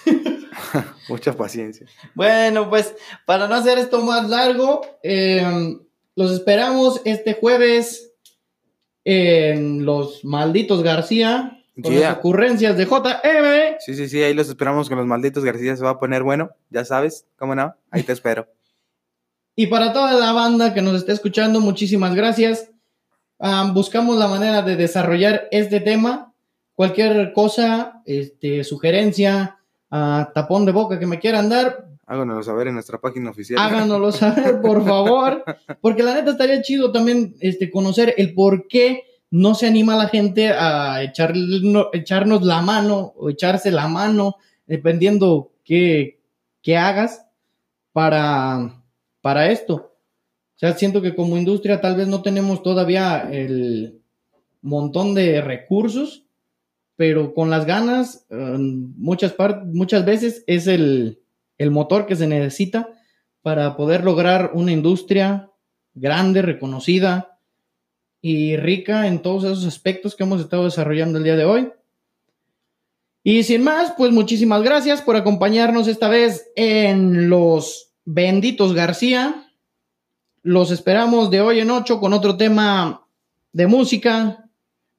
Mucha 1.10 1.34
paciencia. 1.34 1.88
Bueno, 2.16 2.70
pues 2.70 2.96
para 3.26 3.48
no 3.48 3.56
hacer 3.56 3.78
esto 3.78 4.02
más 4.02 4.30
largo, 4.30 4.82
eh, 5.04 5.78
los 6.16 6.32
esperamos 6.32 7.02
este 7.06 7.34
jueves 7.34 8.12
en 9.04 9.86
los 9.86 10.24
malditos 10.24 10.84
García 10.84 11.56
con 11.82 11.94
Yeah. 11.94 12.10
las 12.10 12.18
ocurrencias 12.18 12.76
de 12.78 12.86
JM. 12.86 13.78
Sí, 13.80 13.96
sí, 13.96 14.10
sí, 14.10 14.22
ahí 14.22 14.34
los 14.34 14.50
esperamos 14.50 14.90
con 14.90 14.98
los 14.98 15.08
malditos 15.08 15.46
García, 15.46 15.76
se 15.78 15.84
va 15.84 15.92
a 15.92 16.00
poner 16.00 16.24
bueno, 16.24 16.50
ya 16.70 16.84
sabes, 16.84 17.26
¿cómo 17.38 17.56
no? 17.56 17.74
Ahí 17.92 18.04
te 18.04 18.12
espero. 18.14 18.48
Y 19.56 19.68
para 19.68 19.92
toda 19.92 20.14
la 20.14 20.32
banda 20.32 20.74
que 20.74 20.82
nos 20.82 20.96
está 20.96 21.12
escuchando, 21.12 21.60
muchísimas 21.60 22.16
gracias. 22.16 22.72
Buscamos 23.74 24.18
la 24.18 24.30
manera 24.30 24.62
de 24.62 24.78
desarrollar 24.78 25.50
este 25.52 25.82
tema. 25.82 26.34
Cualquier 26.76 27.34
cosa, 27.34 28.02
este, 28.06 28.64
sugerencia, 28.64 29.59
ah, 29.92 30.32
tapón 30.34 30.66
de 30.66 30.72
boca 30.72 31.00
que 31.00 31.08
me 31.08 31.20
quieran 31.20 31.50
dar, 31.50 31.88
Háganoslo 32.06 32.42
saber 32.42 32.68
en 32.70 32.74
nuestra 32.74 33.00
página 33.00 33.30
oficial. 33.30 33.60
háganoslo 33.60 34.12
saber, 34.14 34.62
por 34.62 34.84
favor. 34.84 35.44
Porque 35.80 36.02
la 36.02 36.16
neta 36.16 36.32
estaría 36.32 36.60
chido 36.64 36.92
también 36.92 37.36
este, 37.40 37.70
conocer 37.70 38.16
el 38.18 38.34
por 38.34 38.68
qué 38.68 39.04
no 39.30 39.54
se 39.54 39.68
anima 39.68 39.96
la 39.96 40.08
gente 40.08 40.50
a 40.50 41.04
echar, 41.04 41.36
no- 41.36 41.90
echarnos 41.94 42.42
la 42.44 42.64
mano 42.64 43.14
o 43.16 43.30
echarse 43.30 43.70
la 43.70 43.88
mano, 43.88 44.38
dependiendo 44.66 45.52
qué, 45.64 46.20
qué 46.64 46.78
hagas 46.78 47.28
para, 47.94 48.82
para 49.22 49.52
esto. 49.52 49.76
O 49.76 50.58
sea, 50.60 50.74
siento 50.74 51.04
que 51.04 51.14
como 51.16 51.38
industria 51.38 51.80
tal 51.80 51.96
vez 51.96 52.08
no 52.08 52.24
tenemos 52.24 52.64
todavía 52.64 53.30
el 53.32 54.02
montón 54.64 55.14
de 55.14 55.42
recursos, 55.42 56.24
pero 57.00 57.34
con 57.34 57.50
las 57.50 57.66
ganas, 57.66 58.26
eh, 58.30 58.58
muchas, 58.58 59.34
muchas 59.68 60.04
veces 60.04 60.44
es 60.48 60.68
el, 60.68 61.22
el 61.58 61.72
motor 61.72 62.06
que 62.06 62.18
se 62.18 62.28
necesita 62.28 62.90
para 63.42 63.78
poder 63.78 64.04
lograr 64.04 64.52
una 64.54 64.74
industria 64.74 65.50
grande, 65.94 66.42
reconocida 66.42 67.40
y 68.22 68.58
rica 68.58 69.08
en 69.08 69.22
todos 69.22 69.46
esos 69.46 69.66
aspectos 69.66 70.14
que 70.14 70.24
hemos 70.24 70.42
estado 70.42 70.66
desarrollando 70.66 71.20
el 71.20 71.24
día 71.24 71.38
de 71.38 71.46
hoy. 71.46 71.72
Y 73.24 73.44
sin 73.44 73.64
más, 73.64 73.94
pues 73.98 74.12
muchísimas 74.12 74.62
gracias 74.62 75.02
por 75.02 75.16
acompañarnos 75.16 75.88
esta 75.88 76.10
vez 76.10 76.52
en 76.58 77.30
los 77.30 77.94
benditos 78.04 78.74
García. 78.74 79.50
Los 80.44 80.70
esperamos 80.70 81.32
de 81.32 81.40
hoy 81.40 81.62
en 81.62 81.72
ocho 81.72 82.02
con 82.02 82.12
otro 82.12 82.36
tema 82.36 83.08
de 83.54 83.68
música. 83.68 84.50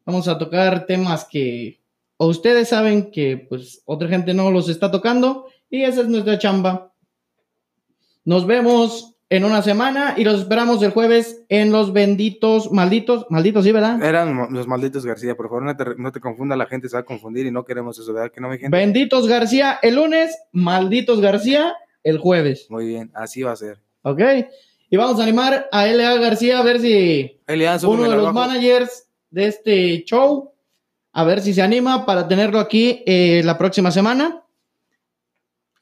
Vamos 0.06 0.28
a 0.28 0.38
tocar 0.38 0.86
temas 0.86 1.26
que 1.30 1.79
o 2.22 2.26
ustedes 2.26 2.68
saben 2.68 3.10
que 3.10 3.46
pues 3.48 3.82
otra 3.86 4.06
gente 4.06 4.34
no 4.34 4.50
los 4.50 4.68
está 4.68 4.90
tocando 4.90 5.46
y 5.70 5.84
esa 5.84 6.02
es 6.02 6.08
nuestra 6.08 6.38
chamba. 6.38 6.92
Nos 8.26 8.46
vemos 8.46 9.16
en 9.30 9.42
una 9.42 9.62
semana 9.62 10.12
y 10.18 10.24
los 10.24 10.40
esperamos 10.40 10.82
el 10.82 10.90
jueves 10.90 11.42
en 11.48 11.72
los 11.72 11.94
benditos, 11.94 12.70
malditos, 12.72 13.24
malditos, 13.30 13.64
sí, 13.64 13.72
¿verdad? 13.72 14.02
Eran 14.02 14.52
los 14.52 14.66
malditos 14.68 15.06
García, 15.06 15.34
por 15.34 15.48
favor, 15.48 15.62
no 15.62 15.74
te, 15.74 15.84
no 15.96 16.12
te 16.12 16.20
confunda, 16.20 16.56
la 16.56 16.66
gente 16.66 16.90
se 16.90 16.96
va 16.96 17.00
a 17.00 17.04
confundir 17.06 17.46
y 17.46 17.50
no 17.50 17.64
queremos 17.64 17.98
eso, 17.98 18.12
¿verdad? 18.12 18.30
Que 18.30 18.42
no, 18.42 18.50
mi 18.50 18.58
gente. 18.58 18.76
Benditos 18.76 19.26
García 19.26 19.78
el 19.80 19.94
lunes, 19.94 20.36
malditos 20.52 21.22
García 21.22 21.72
el 22.04 22.18
jueves, 22.18 22.66
Muy 22.68 22.86
bien, 22.86 23.10
así 23.14 23.40
va 23.42 23.52
a 23.52 23.56
ser. 23.56 23.78
¿ok? 24.02 24.20
Y 24.90 24.96
vamos 24.98 25.18
a 25.18 25.22
animar 25.22 25.70
a 25.72 25.88
L.A. 25.88 26.16
García 26.18 26.58
a 26.58 26.62
ver 26.62 26.80
si 26.80 27.40
uno 27.82 28.02
de 28.02 28.08
los 28.10 28.26
abajo. 28.26 28.32
managers 28.34 29.08
de 29.30 29.46
este 29.46 30.04
show, 30.04 30.49
a 31.12 31.24
ver 31.24 31.40
si 31.40 31.52
se 31.54 31.62
anima 31.62 32.06
para 32.06 32.26
tenerlo 32.28 32.60
aquí 32.60 33.02
eh, 33.06 33.42
la 33.44 33.58
próxima 33.58 33.90
semana. 33.90 34.44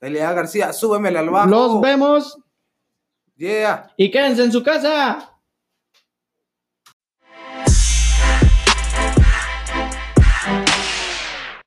Elia 0.00 0.32
García, 0.32 0.72
súbemelo 0.72 1.18
al 1.18 1.30
bajo. 1.30 1.48
Los 1.48 1.80
vemos 1.80 2.38
Yeah. 3.36 3.92
y 3.96 4.10
quédense 4.10 4.42
en 4.42 4.50
su 4.52 4.62
casa. 4.64 5.37